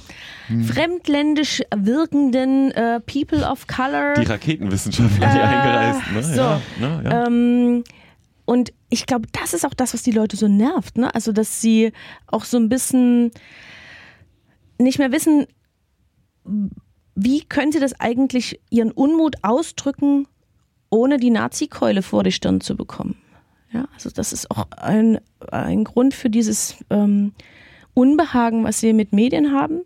[0.47, 0.65] hm.
[0.65, 4.15] fremdländisch wirkenden äh, People of Color?
[4.15, 6.13] Die Raketenwissenschaftler, die äh, eingereist.
[6.15, 6.23] Ne?
[6.23, 6.41] So.
[6.41, 7.03] Ja, ne?
[7.05, 7.27] ja.
[7.27, 7.85] Ähm,
[8.51, 10.99] und ich glaube, das ist auch das, was die Leute so nervt.
[10.99, 11.15] Ne?
[11.15, 11.93] Also dass sie
[12.27, 13.31] auch so ein bisschen
[14.77, 15.47] nicht mehr wissen,
[17.15, 20.27] wie können sie das eigentlich ihren Unmut ausdrücken,
[20.91, 23.17] ohne die Nazi-Keule vor die Stirn zu bekommen?
[23.73, 25.21] Ja, also das ist auch ein,
[25.53, 27.35] ein Grund für dieses ähm,
[27.95, 29.83] Unbehagen, was wir mit Medien haben.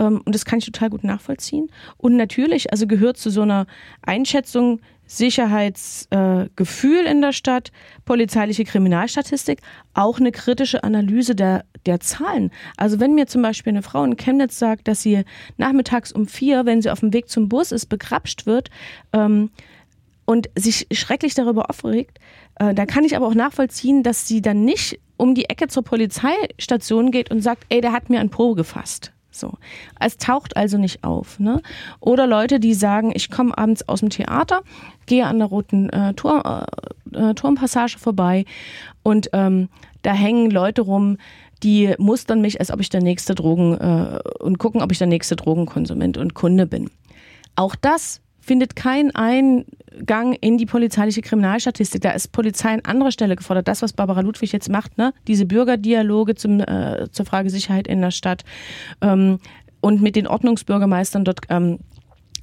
[0.00, 1.70] Ähm, und das kann ich total gut nachvollziehen.
[1.96, 3.68] Und natürlich, also gehört zu so einer
[4.02, 7.72] Einschätzung Sicherheitsgefühl in der Stadt,
[8.04, 9.60] polizeiliche Kriminalstatistik,
[9.94, 12.50] auch eine kritische Analyse der, der Zahlen.
[12.76, 15.24] Also wenn mir zum Beispiel eine Frau in Chemnitz sagt, dass sie
[15.56, 18.70] nachmittags um vier, wenn sie auf dem Weg zum Bus ist, begrapscht wird,
[19.12, 19.50] ähm,
[20.26, 22.18] und sich schrecklich darüber aufregt,
[22.56, 25.84] äh, da kann ich aber auch nachvollziehen, dass sie dann nicht um die Ecke zur
[25.84, 29.12] Polizeistation geht und sagt, ey, der hat mir ein Po gefasst.
[29.30, 29.54] So.
[30.00, 31.38] Es taucht also nicht auf.
[31.38, 31.62] Ne?
[32.00, 34.62] Oder Leute, die sagen, ich komme abends aus dem Theater,
[35.06, 38.44] gehe an der roten äh, Turm, äh, äh, Turmpassage vorbei
[39.02, 39.68] und ähm,
[40.02, 41.18] da hängen Leute rum,
[41.62, 45.06] die mustern mich, als ob ich der nächste Drogen äh, und gucken, ob ich der
[45.06, 46.90] nächste Drogenkonsument und Kunde bin.
[47.56, 52.00] Auch das findet kein Eingang in die polizeiliche Kriminalstatistik.
[52.00, 53.68] Da ist Polizei an anderer Stelle gefordert.
[53.68, 55.12] Das, was Barbara Ludwig jetzt macht, ne?
[55.28, 58.44] diese Bürgerdialoge zum, äh, zur Frage Sicherheit in der Stadt
[59.02, 59.38] ähm,
[59.80, 61.78] und mit den Ordnungsbürgermeistern dort ähm,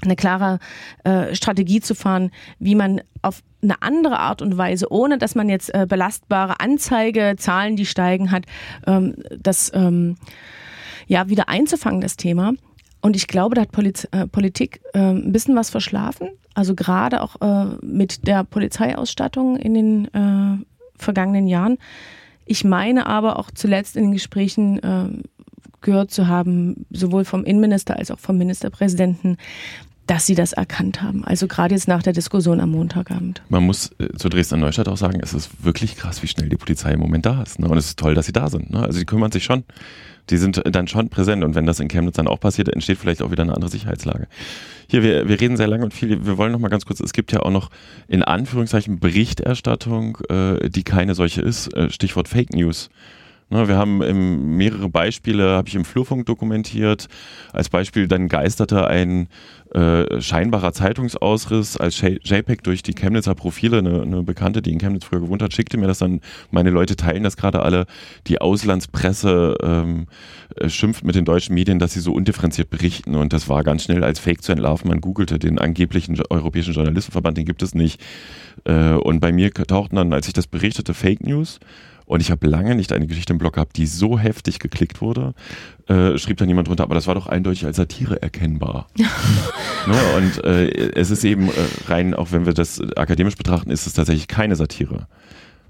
[0.04, 0.60] eine klare
[1.04, 2.30] äh, Strategie zu fahren,
[2.60, 7.76] wie man auf eine andere Art und Weise, ohne dass man jetzt äh, belastbare Anzeigezahlen,
[7.76, 8.44] die steigen hat,
[8.86, 10.18] ähm, das ähm,
[11.08, 12.54] ja wieder einzufangen, das Thema.
[13.06, 16.30] Und ich glaube, da hat Poliz äh, Politik äh, ein bisschen was verschlafen.
[16.56, 20.66] Also gerade auch äh, mit der Polizeiausstattung in den äh,
[20.98, 21.78] vergangenen Jahren.
[22.46, 25.22] Ich meine aber auch zuletzt in den Gesprächen äh,
[25.82, 29.38] gehört zu haben, sowohl vom Innenminister als auch vom Ministerpräsidenten,
[30.08, 31.26] dass sie das erkannt haben.
[31.26, 33.42] Also gerade jetzt nach der Diskussion am Montagabend.
[33.50, 36.92] Man muss äh, zu Dresden-Neustadt auch sagen, es ist wirklich krass, wie schnell die Polizei
[36.92, 37.60] im Moment da ist.
[37.60, 37.68] Ne?
[37.68, 38.70] Und es ist toll, dass sie da sind.
[38.72, 38.82] Ne?
[38.82, 39.64] Also die kümmern sich schon.
[40.30, 41.44] Die sind dann schon präsent.
[41.44, 44.28] Und wenn das in Chemnitz dann auch passiert, entsteht vielleicht auch wieder eine andere Sicherheitslage.
[44.88, 46.26] Hier, wir, wir reden sehr lange und viel.
[46.26, 47.70] Wir wollen noch mal ganz kurz, es gibt ja auch noch
[48.08, 51.74] in Anführungszeichen Berichterstattung, äh, die keine solche ist.
[51.76, 52.90] Äh, Stichwort Fake News.
[53.48, 57.08] Ne, wir haben mehrere Beispiele, habe ich im Flurfunk dokumentiert.
[57.54, 59.28] Als Beispiel dann geisterte ein
[59.72, 63.78] äh, scheinbarer Zeitungsausriss als JPEG durch die Chemnitzer Profile.
[63.78, 66.22] Eine, eine, Bekannte, die in Chemnitz früher gewohnt hat, schickte mir das dann.
[66.50, 67.86] Meine Leute teilen das gerade alle.
[68.26, 70.08] Die Auslandspresse ähm,
[70.56, 73.14] äh, schimpft mit den deutschen Medien, dass sie so undifferenziert berichten.
[73.14, 74.90] Und das war ganz schnell als Fake zu entlarven.
[74.90, 78.02] Man googelte den angeblichen Europäischen Journalistenverband, den gibt es nicht.
[78.64, 81.60] Äh, und bei mir tauchten dann, als ich das berichtete, Fake News.
[82.06, 85.34] Und ich habe lange nicht eine Geschichte im Blog gehabt, die so heftig geklickt wurde.
[85.88, 88.88] Äh, schrieb dann jemand drunter, aber das war doch eindeutig als Satire erkennbar.
[88.98, 89.98] ne?
[90.18, 91.52] Und äh, es ist eben äh,
[91.88, 95.08] rein, auch wenn wir das akademisch betrachten, ist es tatsächlich keine Satire.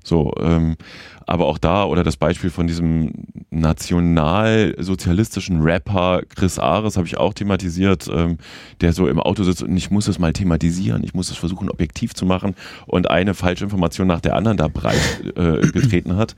[0.06, 0.78] So, ähm,
[1.26, 3.12] aber auch da, oder das Beispiel von diesem
[3.49, 8.38] nationalsozialistischen Rapper Chris Ares habe ich auch thematisiert, ähm,
[8.82, 11.72] der so im Auto sitzt und ich muss es mal thematisieren, ich muss es versuchen,
[11.72, 12.53] objektiv zu machen
[12.86, 15.01] und eine falsche Information nach der anderen da breit
[15.36, 16.36] äh, getreten hat.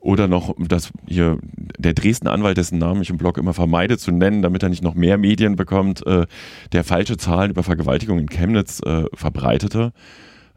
[0.00, 1.38] Oder noch, dass hier
[1.78, 4.94] der Dresden-Anwalt, dessen Namen ich im Blog immer vermeide zu nennen, damit er nicht noch
[4.94, 6.26] mehr Medien bekommt, äh,
[6.72, 9.94] der falsche Zahlen über Vergewaltigung in Chemnitz äh, verbreitete.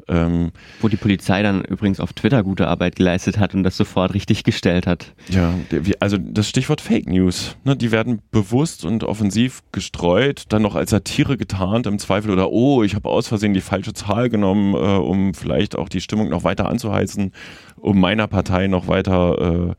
[0.09, 4.13] Ähm, Wo die Polizei dann übrigens auf Twitter gute Arbeit geleistet hat und das sofort
[4.13, 5.13] richtig gestellt hat.
[5.29, 5.53] Ja,
[5.99, 7.57] also das Stichwort Fake News.
[7.65, 12.51] Ne, die werden bewusst und offensiv gestreut, dann noch als Satire getarnt im Zweifel oder
[12.51, 16.29] oh, ich habe aus Versehen die falsche Zahl genommen, äh, um vielleicht auch die Stimmung
[16.29, 17.33] noch weiter anzuheizen,
[17.75, 19.75] um meiner Partei noch weiter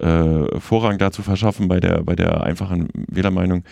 [0.00, 3.64] äh, äh, Vorrang dazu verschaffen bei der, bei der einfachen Wählermeinung.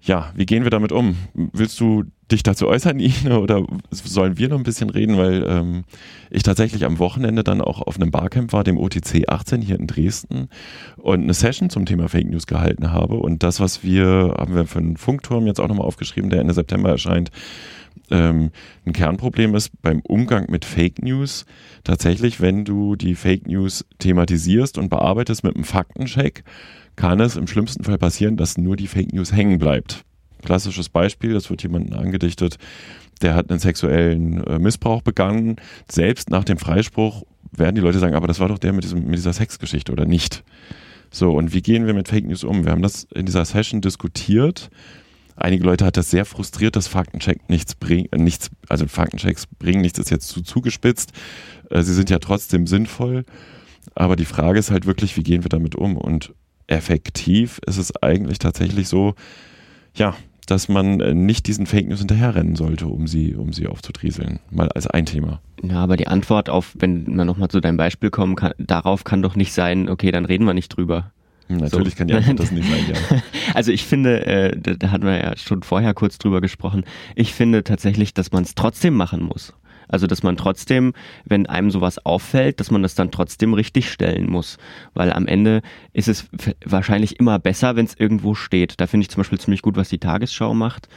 [0.00, 1.16] Ja, wie gehen wir damit um?
[1.34, 5.84] Willst du dich dazu äußern, Ine, oder sollen wir noch ein bisschen reden, weil ähm,
[6.30, 9.86] ich tatsächlich am Wochenende dann auch auf einem Barcamp war, dem OTC 18 hier in
[9.86, 10.48] Dresden
[10.96, 14.66] und eine Session zum Thema Fake News gehalten habe und das, was wir, haben wir
[14.66, 17.30] für einen Funkturm jetzt auch nochmal aufgeschrieben, der Ende September erscheint,
[18.10, 18.50] ähm,
[18.84, 21.46] ein Kernproblem ist beim Umgang mit Fake News
[21.84, 26.44] tatsächlich, wenn du die Fake News thematisierst und bearbeitest mit einem Faktencheck,
[26.96, 30.04] kann es im schlimmsten Fall passieren, dass nur die Fake News hängen bleibt.
[30.42, 32.58] Klassisches Beispiel, das wird jemandem angedichtet,
[33.22, 35.56] der hat einen sexuellen äh, Missbrauch begangen.
[35.90, 39.04] Selbst nach dem Freispruch werden die Leute sagen, aber das war doch der mit, diesem,
[39.04, 40.42] mit dieser Sexgeschichte oder nicht.
[41.10, 42.64] So, und wie gehen wir mit Fake News um?
[42.64, 44.70] Wir haben das in dieser Session diskutiert.
[45.36, 49.82] Einige Leute hat das sehr frustriert, dass Faktencheck nichts bringt, äh, nichts, also Faktenchecks bringen
[49.82, 51.12] nichts, ist jetzt zu zugespitzt.
[51.70, 53.24] Äh, sie sind ja trotzdem sinnvoll.
[53.94, 55.96] Aber die Frage ist halt wirklich, wie gehen wir damit um?
[55.96, 56.32] Und
[56.66, 59.14] effektiv ist es eigentlich tatsächlich so,
[59.94, 60.14] ja,
[60.46, 64.40] dass man äh, nicht diesen Fake News hinterherrennen sollte, um sie, um sie aufzutrieseln.
[64.50, 65.40] Mal als ein Thema.
[65.62, 69.22] Ja, aber die Antwort auf, wenn wir nochmal zu deinem Beispiel kommen, kann, darauf kann
[69.22, 71.12] doch nicht sein, okay, dann reden wir nicht drüber.
[71.48, 71.98] Natürlich so.
[71.98, 73.22] kann die Antwort das nicht sein, ja.
[73.54, 76.84] Also ich finde, äh, da hatten wir ja schon vorher kurz drüber gesprochen,
[77.14, 79.52] ich finde tatsächlich, dass man es trotzdem machen muss.
[79.92, 84.28] Also, dass man trotzdem, wenn einem sowas auffällt, dass man das dann trotzdem richtig stellen
[84.28, 84.58] muss.
[84.94, 85.62] Weil am Ende
[85.92, 86.28] ist es
[86.64, 88.80] wahrscheinlich immer besser, wenn es irgendwo steht.
[88.80, 90.88] Da finde ich zum Beispiel ziemlich gut, was die Tagesschau macht.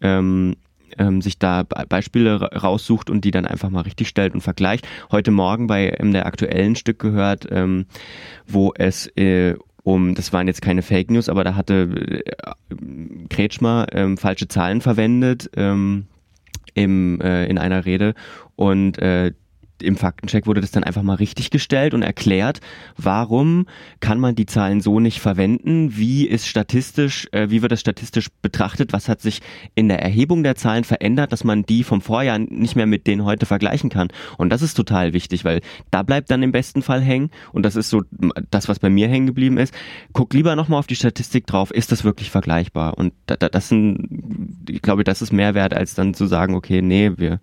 [0.00, 0.56] Ähm,
[0.96, 4.88] ähm, sich da Beispiele raussucht und die dann einfach mal richtig stellt und vergleicht.
[5.10, 7.86] Heute Morgen bei ähm, der aktuellen Stück gehört, ähm,
[8.46, 12.76] wo es äh, um, das waren jetzt keine Fake News, aber da hatte äh,
[13.30, 15.50] Kretschmer ähm, falsche Zahlen verwendet.
[15.56, 16.06] Ähm,
[16.74, 18.14] im, äh, in einer Rede.
[18.56, 19.32] Und äh,
[19.82, 22.60] im Faktencheck wurde das dann einfach mal richtig gestellt und erklärt,
[22.96, 23.66] warum
[24.00, 28.28] kann man die Zahlen so nicht verwenden, wie ist statistisch, äh, wie wird das statistisch
[28.42, 29.40] betrachtet, was hat sich
[29.74, 33.24] in der Erhebung der Zahlen verändert, dass man die vom Vorjahr nicht mehr mit denen
[33.24, 34.08] heute vergleichen kann.
[34.36, 35.60] Und das ist total wichtig, weil
[35.90, 38.02] da bleibt dann im besten Fall hängen und das ist so
[38.50, 39.74] das, was bei mir hängen geblieben ist.
[40.12, 42.96] Guck lieber nochmal auf die Statistik drauf, ist das wirklich vergleichbar?
[42.96, 47.12] Und das sind, ich glaube, das ist mehr wert, als dann zu sagen, okay, nee,
[47.16, 47.40] wir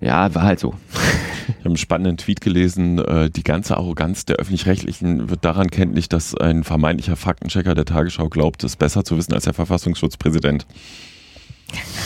[0.00, 0.74] ja, war halt so.
[1.48, 6.08] Ich habe einen spannenden Tweet gelesen, äh, die ganze Arroganz der Öffentlich-Rechtlichen wird daran kenntlich,
[6.08, 10.66] dass ein vermeintlicher Faktenchecker der Tagesschau glaubt, es besser zu wissen als der Verfassungsschutzpräsident.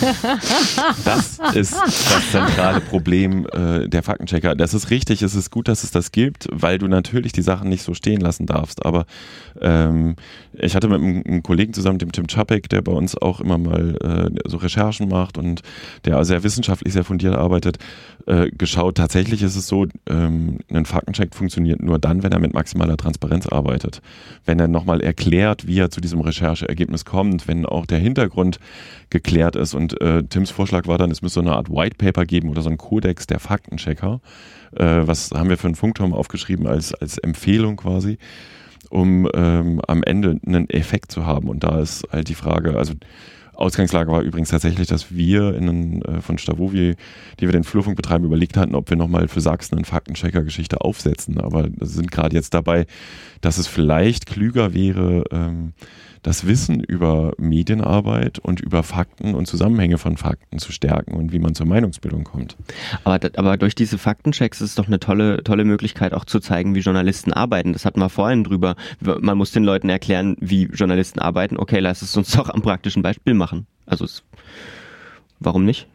[1.05, 4.55] Das ist das zentrale Problem äh, der Faktenchecker.
[4.55, 7.69] Das ist richtig, es ist gut, dass es das gibt, weil du natürlich die Sachen
[7.69, 8.85] nicht so stehen lassen darfst.
[8.85, 9.07] Aber
[9.61, 10.17] ähm,
[10.53, 13.59] ich hatte mit einem, einem, Kollegen zusammen, dem Tim Czapek, der bei uns auch immer
[13.59, 15.63] mal äh, so Recherchen macht und
[16.05, 17.79] der sehr wissenschaftlich sehr fundiert arbeitet,
[18.27, 18.97] äh, geschaut.
[18.97, 23.47] Tatsächlich ist es so, ähm, ein Faktencheck funktioniert nur dann, wenn er mit maximaler Transparenz
[23.47, 24.01] arbeitet.
[24.45, 28.59] Wenn er nochmal erklärt, wie er zu diesem Rechercheergebnis kommt, wenn auch der Hintergrund
[29.11, 29.75] geklärt ist.
[29.75, 32.63] Und äh, Tims Vorschlag war dann, es müsste so eine Art White Paper geben oder
[32.63, 34.21] so ein Kodex der Faktenchecker.
[34.77, 38.19] Äh, was haben wir für einen Funkturm aufgeschrieben als, als Empfehlung quasi,
[38.91, 41.49] um ähm, am Ende einen Effekt zu haben.
[41.49, 42.95] Und da ist halt die Frage, also
[43.59, 46.95] Ausgangslage war übrigens tatsächlich, dass wir in, äh, von Stavovi,
[47.41, 51.41] die wir den Flurfunk betreiben, überlegt hatten, ob wir nochmal für Sachsen eine Faktenchecker-Geschichte aufsetzen.
[51.41, 52.87] Aber sind gerade jetzt dabei,
[53.41, 55.73] dass es vielleicht klüger wäre, ähm,
[56.23, 61.39] das Wissen über Medienarbeit und über Fakten und Zusammenhänge von Fakten zu stärken und wie
[61.39, 62.57] man zur Meinungsbildung kommt.
[63.05, 66.75] Aber, aber durch diese Faktenchecks ist es doch eine tolle, tolle Möglichkeit auch zu zeigen,
[66.75, 67.73] wie Journalisten arbeiten.
[67.73, 68.77] Das hatten wir vorhin drüber.
[69.01, 71.57] Man muss den Leuten erklären, wie Journalisten arbeiten.
[71.57, 73.48] Okay, lass es uns doch am praktischen Beispiel machen.
[73.87, 74.23] Also es,
[75.39, 75.89] warum nicht?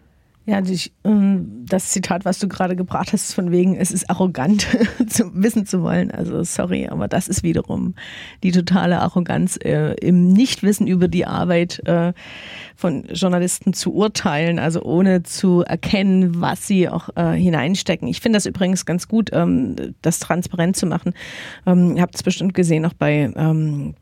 [0.45, 4.67] Ja, die, ähm, das Zitat, was du gerade gebracht hast, von wegen, es ist arrogant,
[5.07, 6.11] zu wissen zu wollen.
[6.11, 7.95] Also sorry, aber das ist wiederum
[8.43, 12.11] die totale Arroganz äh, im Nichtwissen über die Arbeit äh,
[12.75, 18.09] von Journalisten zu urteilen, also ohne zu erkennen, was sie auch äh, hineinstecken.
[18.09, 21.13] Ich finde das übrigens ganz gut, ähm, das transparent zu machen.
[21.65, 23.95] Ähm, habt es bestimmt gesehen, auch bei ähm,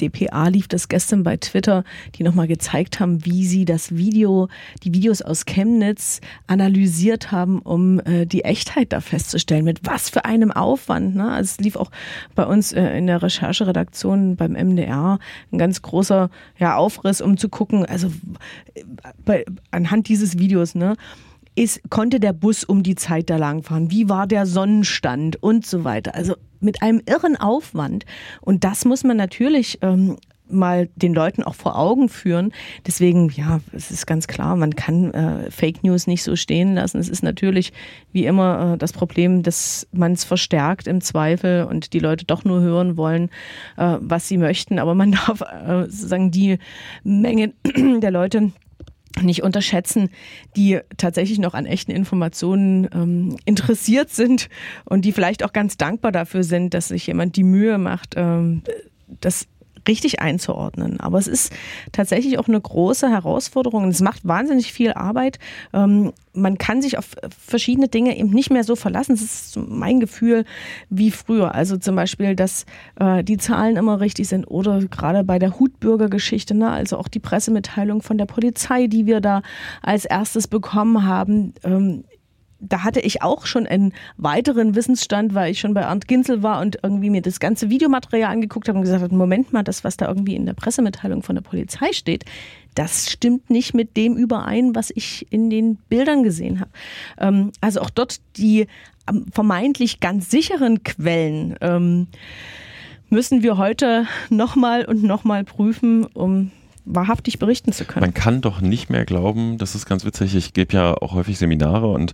[0.00, 1.84] dpa lief das gestern bei Twitter,
[2.14, 4.48] die nochmal gezeigt haben, wie sie das Video,
[4.82, 9.64] die Videos aus Chemnitz analysiert haben, um äh, die Echtheit da festzustellen.
[9.64, 11.16] Mit was für einem Aufwand.
[11.16, 11.30] Ne?
[11.30, 11.90] Also es lief auch
[12.34, 15.18] bei uns äh, in der Rechercheredaktion beim MDR
[15.52, 18.10] ein ganz großer ja, Aufriss, um zu gucken, also
[19.24, 20.96] bei, anhand dieses Videos, ne?
[21.54, 23.90] Ist, konnte der Bus um die Zeit da langfahren?
[23.90, 26.14] Wie war der Sonnenstand und so weiter?
[26.14, 28.04] Also mit einem irren Aufwand.
[28.40, 30.16] Und das muss man natürlich ähm,
[30.48, 32.52] mal den Leuten auch vor Augen führen.
[32.86, 36.98] Deswegen, ja, es ist ganz klar, man kann äh, Fake News nicht so stehen lassen.
[36.98, 37.72] Es ist natürlich
[38.12, 42.44] wie immer äh, das Problem, dass man es verstärkt im Zweifel und die Leute doch
[42.44, 43.30] nur hören wollen,
[43.76, 44.78] äh, was sie möchten.
[44.78, 46.58] Aber man darf äh, sozusagen die
[47.04, 47.52] Menge
[48.00, 48.52] der Leute
[49.22, 50.10] nicht unterschätzen,
[50.56, 54.48] die tatsächlich noch an echten Informationen ähm, interessiert sind
[54.84, 58.62] und die vielleicht auch ganz dankbar dafür sind, dass sich jemand die Mühe macht, ähm,
[59.20, 59.46] das
[59.88, 61.00] richtig einzuordnen.
[61.00, 61.52] Aber es ist
[61.92, 63.88] tatsächlich auch eine große Herausforderung.
[63.88, 65.38] Es macht wahnsinnig viel Arbeit.
[65.72, 69.12] Ähm, man kann sich auf verschiedene Dinge eben nicht mehr so verlassen.
[69.12, 70.44] Das ist mein Gefühl
[70.90, 71.54] wie früher.
[71.54, 72.66] Also zum Beispiel, dass
[72.98, 76.70] äh, die Zahlen immer richtig sind oder gerade bei der Hutbürgergeschichte, ne?
[76.70, 79.42] also auch die Pressemitteilung von der Polizei, die wir da
[79.82, 81.54] als erstes bekommen haben.
[81.62, 82.04] Ähm,
[82.68, 86.60] da hatte ich auch schon einen weiteren Wissensstand, weil ich schon bei Arndt Ginzel war
[86.60, 89.96] und irgendwie mir das ganze Videomaterial angeguckt habe und gesagt habe, Moment mal, das, was
[89.96, 92.24] da irgendwie in der Pressemitteilung von der Polizei steht,
[92.74, 96.70] das stimmt nicht mit dem überein, was ich in den Bildern gesehen habe.
[97.18, 98.66] Ähm, also auch dort die
[99.08, 102.08] ähm, vermeintlich ganz sicheren Quellen ähm,
[103.10, 106.50] müssen wir heute nochmal und nochmal prüfen, um
[106.84, 108.04] wahrhaftig berichten zu können.
[108.04, 111.38] Man kann doch nicht mehr glauben, das ist ganz witzig, ich gebe ja auch häufig
[111.38, 112.12] Seminare und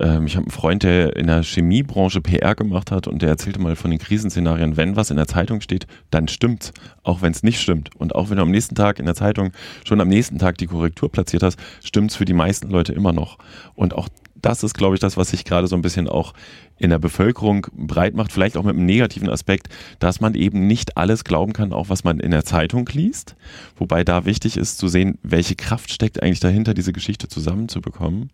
[0.00, 3.60] ähm, ich habe einen Freund, der in der Chemiebranche PR gemacht hat und der erzählte
[3.60, 6.72] mal von den Krisenszenarien, wenn was in der Zeitung steht, dann stimmt's,
[7.04, 7.90] auch wenn es nicht stimmt.
[7.96, 9.52] Und auch wenn du am nächsten Tag in der Zeitung
[9.84, 13.38] schon am nächsten Tag die Korrektur platziert hast, stimmt's für die meisten Leute immer noch.
[13.74, 14.08] Und auch
[14.40, 16.32] das ist, glaube ich, das, was sich gerade so ein bisschen auch
[16.78, 19.68] in der Bevölkerung breit macht, vielleicht auch mit einem negativen Aspekt,
[19.98, 23.36] dass man eben nicht alles glauben kann, auch was man in der Zeitung liest.
[23.76, 28.30] Wobei da wichtig ist zu sehen, welche Kraft steckt eigentlich dahinter, diese Geschichte zusammenzubekommen.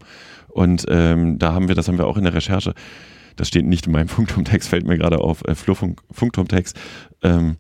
[0.48, 2.74] Und ähm, da haben wir, das haben wir auch in der Recherche,
[3.36, 6.78] das steht nicht in meinem Funkturmtext, fällt mir gerade auf, äh, Flurfunk, Funkturmtext,
[7.22, 7.56] ähm,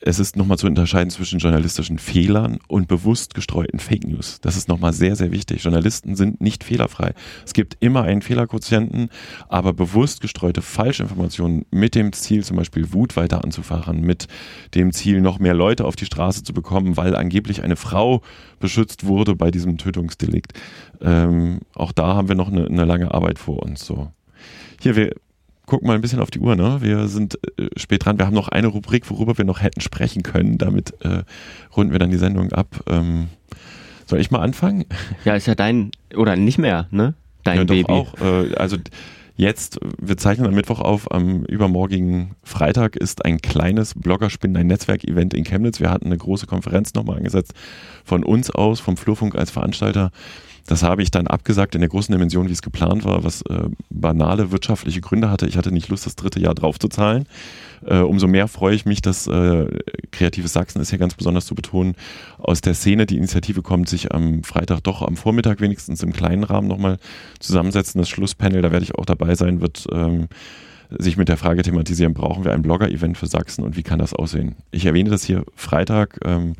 [0.00, 4.40] es ist nochmal zu unterscheiden zwischen journalistischen Fehlern und bewusst gestreuten Fake News.
[4.40, 5.62] Das ist nochmal sehr, sehr wichtig.
[5.62, 7.14] Journalisten sind nicht fehlerfrei.
[7.44, 9.10] Es gibt immer einen Fehlerquotienten,
[9.48, 14.26] aber bewusst gestreute Falschinformationen mit dem Ziel, zum Beispiel Wut weiter anzufachen, mit
[14.74, 18.22] dem Ziel, noch mehr Leute auf die Straße zu bekommen, weil angeblich eine Frau
[18.58, 20.52] beschützt wurde bei diesem Tötungsdelikt.
[21.00, 23.86] Ähm, auch da haben wir noch eine, eine lange Arbeit vor uns.
[23.86, 24.10] So.
[24.80, 25.12] Hier, wir
[25.66, 26.78] gucken mal ein bisschen auf die Uhr, ne?
[26.80, 28.18] Wir sind äh, spät dran.
[28.18, 30.58] Wir haben noch eine Rubrik, worüber wir noch hätten sprechen können.
[30.58, 31.24] Damit äh,
[31.76, 32.82] runden wir dann die Sendung ab.
[32.86, 33.28] Ähm,
[34.06, 34.84] soll ich mal anfangen?
[35.24, 37.14] Ja, ist ja dein, oder nicht mehr, ne?
[37.42, 37.82] Dein ja, Baby.
[37.82, 38.20] Doch auch.
[38.20, 38.76] Äh, also
[39.36, 45.34] jetzt, wir zeichnen am Mittwoch auf, am übermorgigen Freitag ist ein kleines Bloggerspinnen, ein Netzwerkevent
[45.34, 45.80] in Chemnitz.
[45.80, 47.52] Wir hatten eine große Konferenz nochmal angesetzt
[48.04, 50.12] von uns aus, vom Flurfunk als Veranstalter
[50.66, 53.68] das habe ich dann abgesagt in der großen Dimension, wie es geplant war, was äh,
[53.90, 55.46] banale wirtschaftliche Gründe hatte.
[55.46, 57.26] Ich hatte nicht Lust, das dritte Jahr draufzuzahlen.
[57.84, 59.66] Äh, umso mehr freue ich mich, dass äh,
[60.10, 61.94] Kreatives Sachsen ist hier ganz besonders zu betonen,
[62.38, 66.44] aus der Szene die Initiative kommt, sich am Freitag doch am Vormittag wenigstens im kleinen
[66.44, 66.98] Rahmen nochmal
[67.38, 68.00] zusammensetzen.
[68.00, 70.28] Das Schlusspanel, da werde ich auch dabei sein, wird ähm,
[70.90, 74.14] sich mit der Frage thematisieren, brauchen wir ein Blogger-Event für Sachsen und wie kann das
[74.14, 74.56] aussehen?
[74.70, 76.18] Ich erwähne das hier Freitag.
[76.24, 76.54] Ähm,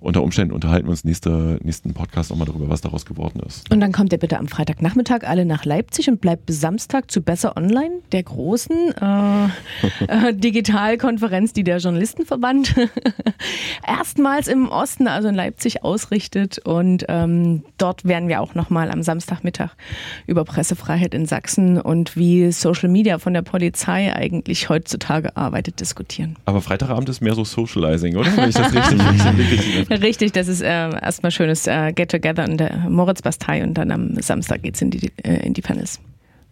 [0.00, 3.70] unter Umständen unterhalten wir uns nächste, nächsten Podcast nochmal darüber, was daraus geworden ist.
[3.70, 7.20] Und dann kommt ihr bitte am Freitagnachmittag alle nach Leipzig und bleibt bis Samstag zu
[7.20, 9.44] Besser Online, der großen äh,
[10.28, 12.74] äh, Digitalkonferenz, die der Journalistenverband
[13.86, 16.58] erstmals im Osten, also in Leipzig, ausrichtet.
[16.58, 19.70] Und ähm, dort werden wir auch nochmal am Samstagmittag
[20.26, 26.36] über Pressefreiheit in Sachsen und wie Social Media von der Polizei eigentlich heutzutage arbeitet, diskutieren.
[26.46, 28.34] Aber Freitagabend ist mehr so Socializing, oder?
[28.36, 29.50] Wenn ich das richtig, richtig
[29.89, 29.89] Richtig,
[30.32, 34.80] das ist äh, erstmal schönes äh, Get-Together in der Moritz-Bastei und dann am Samstag geht's
[34.80, 36.00] in die, äh, in die Panels.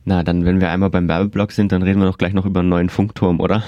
[0.04, 2.60] Na, dann, wenn wir einmal beim Werbeblock sind, dann reden wir doch gleich noch über
[2.60, 3.62] einen neuen Funkturm, oder?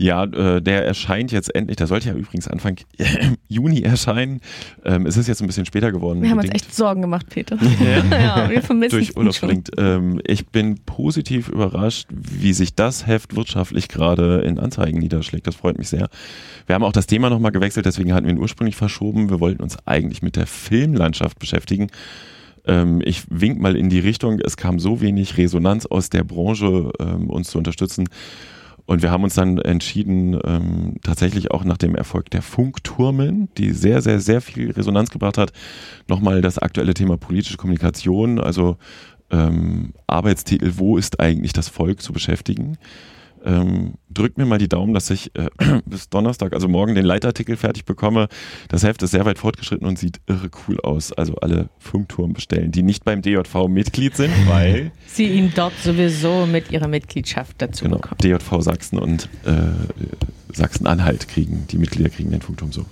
[0.00, 1.76] Ja, äh, der erscheint jetzt endlich.
[1.76, 2.76] Der sollte ja übrigens Anfang
[3.48, 4.40] Juni erscheinen.
[4.84, 6.22] Ähm, es ist jetzt ein bisschen später geworden.
[6.22, 7.58] Wir haben uns echt Sorgen gemacht, Peter.
[7.78, 9.70] Ja, ja wir vermissen Durch Urlaubsbedingt.
[9.76, 15.46] Ähm, ich bin positiv überrascht, wie sich das Heft wirtschaftlich gerade in Anzeigen niederschlägt.
[15.46, 16.08] Das freut mich sehr.
[16.66, 19.30] Wir haben auch das Thema nochmal gewechselt, deswegen hatten wir ihn ursprünglich verschoben.
[19.30, 21.88] Wir wollten uns eigentlich mit der Filmlandschaft beschäftigen
[22.66, 26.92] ähm, ich wink mal in die Richtung, es kam so wenig Resonanz aus der Branche,
[27.00, 28.08] ähm, uns zu unterstützen,
[28.88, 33.72] und wir haben uns dann entschieden, ähm, tatsächlich auch nach dem Erfolg der Funkturmen, die
[33.72, 35.52] sehr, sehr, sehr viel Resonanz gebracht hat,
[36.08, 38.78] nochmal das aktuelle Thema politische Kommunikation, also
[39.30, 42.78] ähm, Arbeitstitel, wo ist eigentlich das Volk zu beschäftigen.
[43.48, 45.48] Ähm, drückt mir mal die Daumen, dass ich äh,
[45.86, 48.28] bis Donnerstag, also morgen, den Leitartikel fertig bekomme.
[48.68, 51.12] Das Heft ist sehr weit fortgeschritten und sieht irre cool aus.
[51.12, 56.44] Also alle Funkturm bestellen, die nicht beim DJV Mitglied sind, weil sie ihn dort sowieso
[56.44, 58.18] mit ihrer Mitgliedschaft dazu genau, bekommen.
[58.22, 59.54] DJV Sachsen und äh,
[60.52, 62.84] Sachsen-Anhalt kriegen, die Mitglieder kriegen den Funkturm so.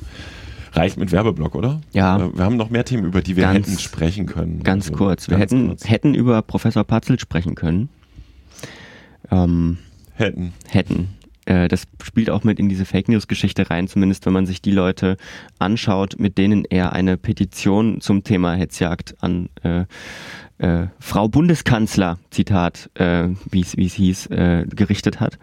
[0.73, 1.83] Reicht mit Werbeblock, oder?
[1.93, 2.17] Ja.
[2.17, 4.63] Äh, wir haben noch mehr Themen, über die wir ganz, hätten sprechen können.
[4.63, 5.29] Ganz also, kurz.
[5.29, 5.89] Wir ganz hätten, kurz.
[5.89, 7.91] hätten über Professor Patzel sprechen können.
[9.31, 9.79] Ähm,
[10.17, 10.53] Hätten.
[10.69, 11.09] Hätten.
[11.47, 14.73] Äh, das spielt auch mit in diese Fake News-Geschichte rein, zumindest wenn man sich die
[14.73, 15.17] Leute
[15.59, 19.85] anschaut, mit denen er eine Petition zum Thema Hetzjagd an äh,
[20.59, 25.39] äh, Frau Bundeskanzler, Zitat, äh, wie es hieß, äh, gerichtet hat.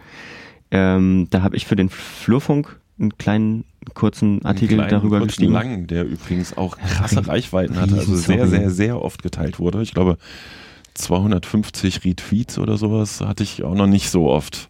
[0.72, 5.28] Ähm, da habe ich für den Flurfunk einen kleinen kurzen Artikel einen kleinen, darüber kurzen,
[5.28, 5.54] geschrieben.
[5.54, 9.82] langen, der übrigens auch krasse Reichweiten hatte, also sehr, sehr, sehr oft geteilt wurde.
[9.82, 10.18] Ich glaube,
[10.94, 14.70] 250 Retweets oder sowas hatte ich auch noch nicht so oft.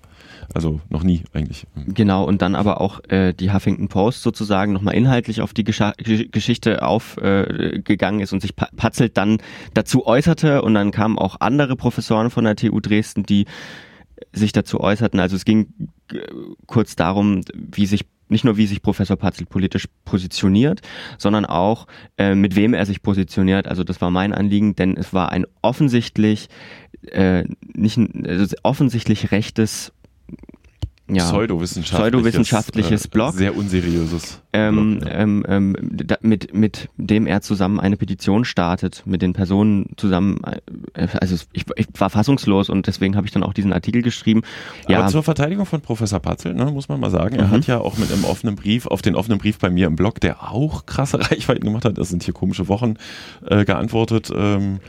[0.53, 1.65] Also noch nie eigentlich.
[1.87, 5.91] Genau, und dann aber auch äh, die Huffington Post sozusagen nochmal inhaltlich auf die Gescha
[5.97, 9.37] Gesch- Geschichte aufgegangen äh, ist und sich Pa- Patzelt dann
[9.73, 13.45] dazu äußerte und dann kamen auch andere Professoren von der TU Dresden, die
[14.31, 15.19] sich dazu äußerten.
[15.19, 15.73] Also es ging
[16.11, 16.19] äh,
[16.67, 20.81] kurz darum, wie sich nicht nur wie sich Professor Patzelt politisch positioniert,
[21.17, 23.67] sondern auch äh, mit wem er sich positioniert.
[23.67, 26.49] Also das war mein Anliegen, denn es war ein offensichtlich
[27.11, 27.43] äh,
[27.73, 29.91] nicht ein, also offensichtlich rechtes
[31.09, 33.33] ja, Pseudowissenschaftliches, Pseudowissenschaftliches äh, Blog.
[33.33, 34.41] Sehr unseriöses.
[34.53, 35.19] ähm, Blog, ja.
[35.19, 40.39] ähm, ähm, da, mit, mit dem er zusammen eine Petition startet, mit den Personen zusammen,
[40.93, 44.43] äh, also ich, ich war fassungslos und deswegen habe ich dann auch diesen Artikel geschrieben.
[44.87, 47.51] Ja, Aber zur Verteidigung von Professor Patzel, ne, muss man mal sagen, er Mhm.
[47.51, 50.21] hat ja auch mit einem offenen Brief, auf den offenen Brief bei mir im Blog,
[50.21, 52.95] der auch krasse Reichweiten gemacht hat, das sind hier komische Wochen,
[53.45, 54.79] äh, geantwortet, ähm,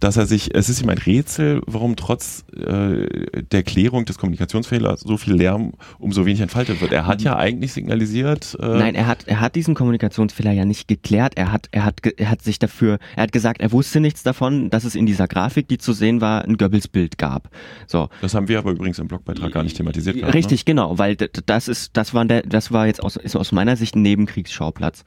[0.00, 3.06] dass er sich, es ist ihm ein Rätsel, warum trotz äh,
[3.50, 6.92] der Klärung des Kommunikationsfehlers so viel Lärm um so wenig entfaltet wird.
[6.92, 10.88] Er hat ja eigentlich signalisiert, äh, Nein, er hat, er hat diesen Kommunikationsfehler ja nicht
[10.88, 11.34] geklärt.
[11.36, 14.70] Er hat, er hat, er hat sich dafür, er hat gesagt, er wusste nichts davon,
[14.70, 17.50] dass es in dieser Grafik, die zu sehen war, ein Goebbels-Bild gab.
[17.86, 18.08] So.
[18.20, 20.16] das haben wir aber übrigens im Blogbeitrag gar nicht thematisiert.
[20.16, 23.52] gehabt, Richtig, genau, weil das ist, das war der, das war jetzt aus, ist aus
[23.52, 25.04] meiner Sicht ein Nebenkriegsschauplatz.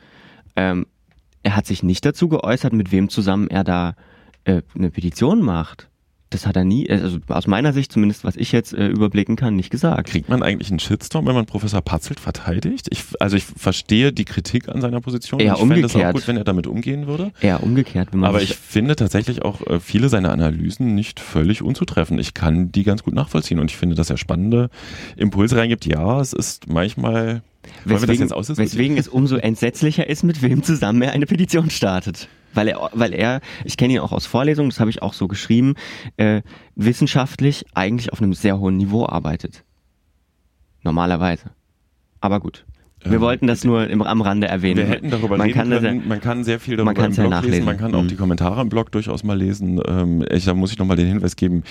[0.56, 0.86] Ähm,
[1.44, 3.96] er hat sich nicht dazu geäußert, mit wem zusammen er da
[4.50, 5.90] äh, eine Petition macht.
[6.32, 9.56] Das hat er nie, also aus meiner Sicht zumindest, was ich jetzt äh, überblicken kann,
[9.56, 10.10] nicht gesagt.
[10.10, 12.88] Kriegt man eigentlich einen Shitstorm, wenn man Professor Patzelt verteidigt?
[12.92, 15.40] Ich, also ich verstehe die Kritik an seiner Position.
[15.40, 16.14] Eher ich fände es auch umgekehrt.
[16.14, 17.32] gut, wenn er damit umgehen würde.
[17.42, 21.64] Eher umgekehrt, wenn man Aber ich finde tatsächlich auch äh, viele seiner Analysen nicht völlig
[21.64, 22.20] unzutreffend.
[22.20, 24.70] Ich kann die ganz gut nachvollziehen und ich finde, dass er spannende
[25.18, 25.88] Impulse reingibt.
[25.88, 27.42] Ja, es ist manchmal.
[27.86, 31.72] Wollen wir das weswegen, weswegen es umso entsetzlicher ist, mit wem zusammen er eine Petition
[31.72, 32.30] startet.
[32.54, 35.28] Weil er, weil er, ich kenne ihn auch aus Vorlesungen, das habe ich auch so
[35.28, 35.76] geschrieben,
[36.18, 36.42] äh,
[36.76, 39.64] wissenschaftlich eigentlich auf einem sehr hohen Niveau arbeitet.
[40.84, 41.52] Normalerweise.
[42.22, 42.66] Aber gut.
[43.02, 44.78] Wir Ähm, wollten das nur im, am Rande erwähnen.
[44.78, 46.08] Wir hätten darüber man reden können.
[46.08, 47.30] Man kann sehr viel darüber man im Blog lesen.
[47.30, 47.66] nachlesen.
[47.66, 48.08] Man kann auch Mhm.
[48.10, 49.80] die Kommentare im Blog durchaus mal lesen.
[49.88, 51.64] Ähm, ich, da muss ich nochmal den Hinweis geben.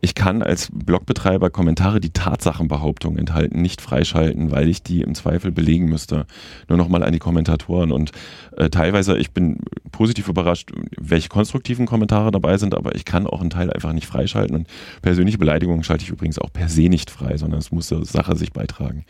[0.00, 5.50] Ich kann als Blogbetreiber Kommentare, die Tatsachenbehauptungen enthalten, nicht freischalten, weil ich die im Zweifel
[5.50, 6.26] belegen müsste.
[6.68, 7.90] Nur nochmal an die Kommentatoren.
[7.90, 8.12] Und
[8.56, 9.58] äh, teilweise, ich bin
[9.90, 10.70] positiv überrascht,
[11.00, 14.54] welche konstruktiven Kommentare dabei sind, aber ich kann auch einen Teil einfach nicht freischalten.
[14.54, 14.68] Und
[15.02, 18.36] persönliche Beleidigungen schalte ich übrigens auch per se nicht frei, sondern es muss zur Sache
[18.36, 19.04] sich beitragen.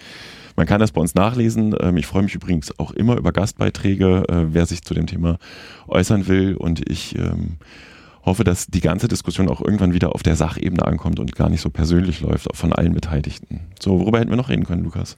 [0.56, 1.74] Man kann das bei uns nachlesen.
[1.80, 5.38] Ähm, Ich freue mich übrigens auch immer über Gastbeiträge, äh, wer sich zu dem Thema
[5.86, 6.54] äußern will.
[6.56, 7.58] Und ich ähm,
[8.24, 11.60] hoffe, dass die ganze Diskussion auch irgendwann wieder auf der Sachebene ankommt und gar nicht
[11.60, 13.60] so persönlich läuft, auch von allen Beteiligten.
[13.80, 15.16] So, worüber hätten wir noch reden können, Lukas?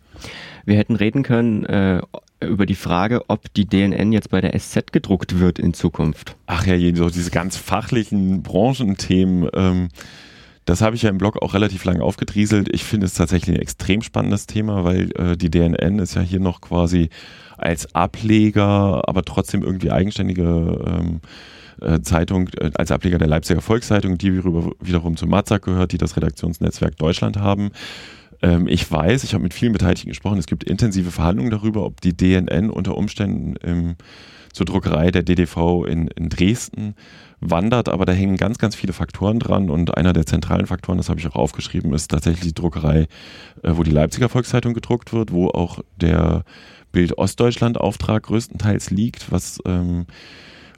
[0.66, 2.02] wir hätten reden können äh,
[2.40, 6.36] über die Frage, ob die DNN jetzt bei der SZ gedruckt wird in Zukunft.
[6.46, 9.48] Ach ja, so diese ganz fachlichen Branchenthemen.
[9.54, 9.88] Ähm,
[10.68, 12.68] das habe ich ja im Blog auch relativ lange aufgedrieselt.
[12.70, 16.40] Ich finde es tatsächlich ein extrem spannendes Thema, weil äh, die DNN ist ja hier
[16.40, 17.08] noch quasi
[17.56, 20.42] als Ableger, aber trotzdem irgendwie eigenständige
[20.86, 21.20] ähm,
[21.80, 26.18] äh, Zeitung, äh, als Ableger der Leipziger Volkszeitung, die wiederum, zu Matzak gehört, die das
[26.18, 27.70] Redaktionsnetzwerk Deutschland haben.
[28.42, 32.02] Ähm, ich weiß, ich habe mit vielen Beteiligten gesprochen, es gibt intensive Verhandlungen darüber, ob
[32.02, 33.96] die DNN unter Umständen ähm,
[34.52, 36.94] zur Druckerei der DDV in, in Dresden
[37.40, 41.08] wandert, aber da hängen ganz, ganz viele Faktoren dran und einer der zentralen Faktoren, das
[41.08, 43.06] habe ich auch aufgeschrieben, ist tatsächlich die Druckerei,
[43.62, 46.44] äh, wo die Leipziger Volkszeitung gedruckt wird, wo auch der
[46.90, 50.06] Bild Ostdeutschland Auftrag größtenteils liegt, was ähm,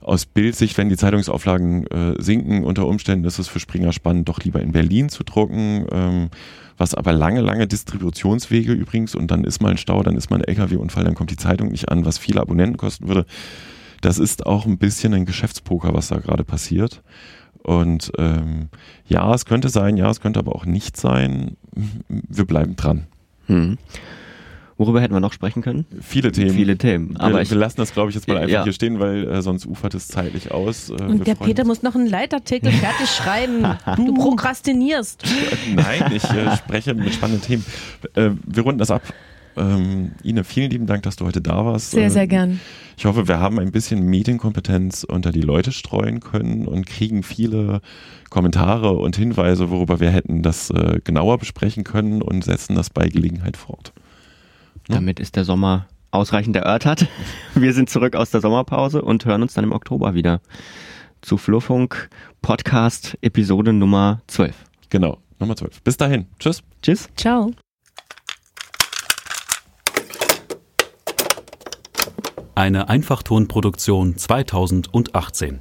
[0.03, 4.41] aus Bildsicht, wenn die Zeitungsauflagen äh, sinken, unter Umständen ist es für Springer spannend, doch
[4.41, 6.31] lieber in Berlin zu drucken, ähm,
[6.77, 10.37] was aber lange, lange Distributionswege übrigens und dann ist mal ein Stau, dann ist mal
[10.37, 13.27] ein LKW-Unfall, dann kommt die Zeitung nicht an, was viele Abonnenten kosten würde.
[14.01, 17.03] Das ist auch ein bisschen ein Geschäftspoker, was da gerade passiert.
[17.63, 18.69] Und ähm,
[19.07, 21.57] ja, es könnte sein, ja, es könnte aber auch nicht sein.
[22.09, 23.07] Wir bleiben dran.
[23.47, 23.77] Hm.
[24.79, 25.85] Worüber hätten wir noch sprechen können?
[26.01, 26.55] Viele Themen.
[26.55, 27.15] Viele Themen.
[27.19, 28.65] Aber wir, ich, wir lassen das, glaube ich, jetzt mal einfach Ja.
[28.65, 30.89] hier stehen, weil äh, sonst ufert es zeitlich aus.
[30.89, 31.69] Äh, Und der Peter uns.
[31.69, 33.67] muss noch einen Leitartikel fertig schreiben.
[33.97, 35.23] Du prokrastinierst.
[35.75, 37.65] Nein, ich äh, spreche mit spannenden Themen.
[38.15, 39.03] Äh, wir runden das ab.
[39.61, 41.91] Ähm, Ine, vielen lieben Dank, dass du heute da warst.
[41.93, 42.61] Sehr, Äh, sehr gern.
[42.97, 47.81] Ich hoffe, wir haben ein bisschen Medienkompetenz unter die Leute streuen können und kriegen viele
[48.31, 53.09] Kommentare und Hinweise, worüber wir hätten das äh, genauer besprechen können und setzen das bei
[53.09, 53.93] Gelegenheit fort.
[54.89, 57.07] damit ist der Sommer ausreichend erörtert.
[57.55, 60.41] Wir sind zurück aus der Sommerpause und hören uns dann im Oktober wieder
[61.23, 62.09] zu Flurfunk
[62.43, 64.57] Podcast Episode Nummer 12.
[64.89, 65.83] Genau, Nummer 12.
[65.83, 66.27] Bis dahin.
[66.41, 66.63] Tschüss.
[66.83, 67.09] Tschüss.
[67.17, 67.53] Ciao.
[72.55, 75.61] Eine Einfachtonproduktion 2018.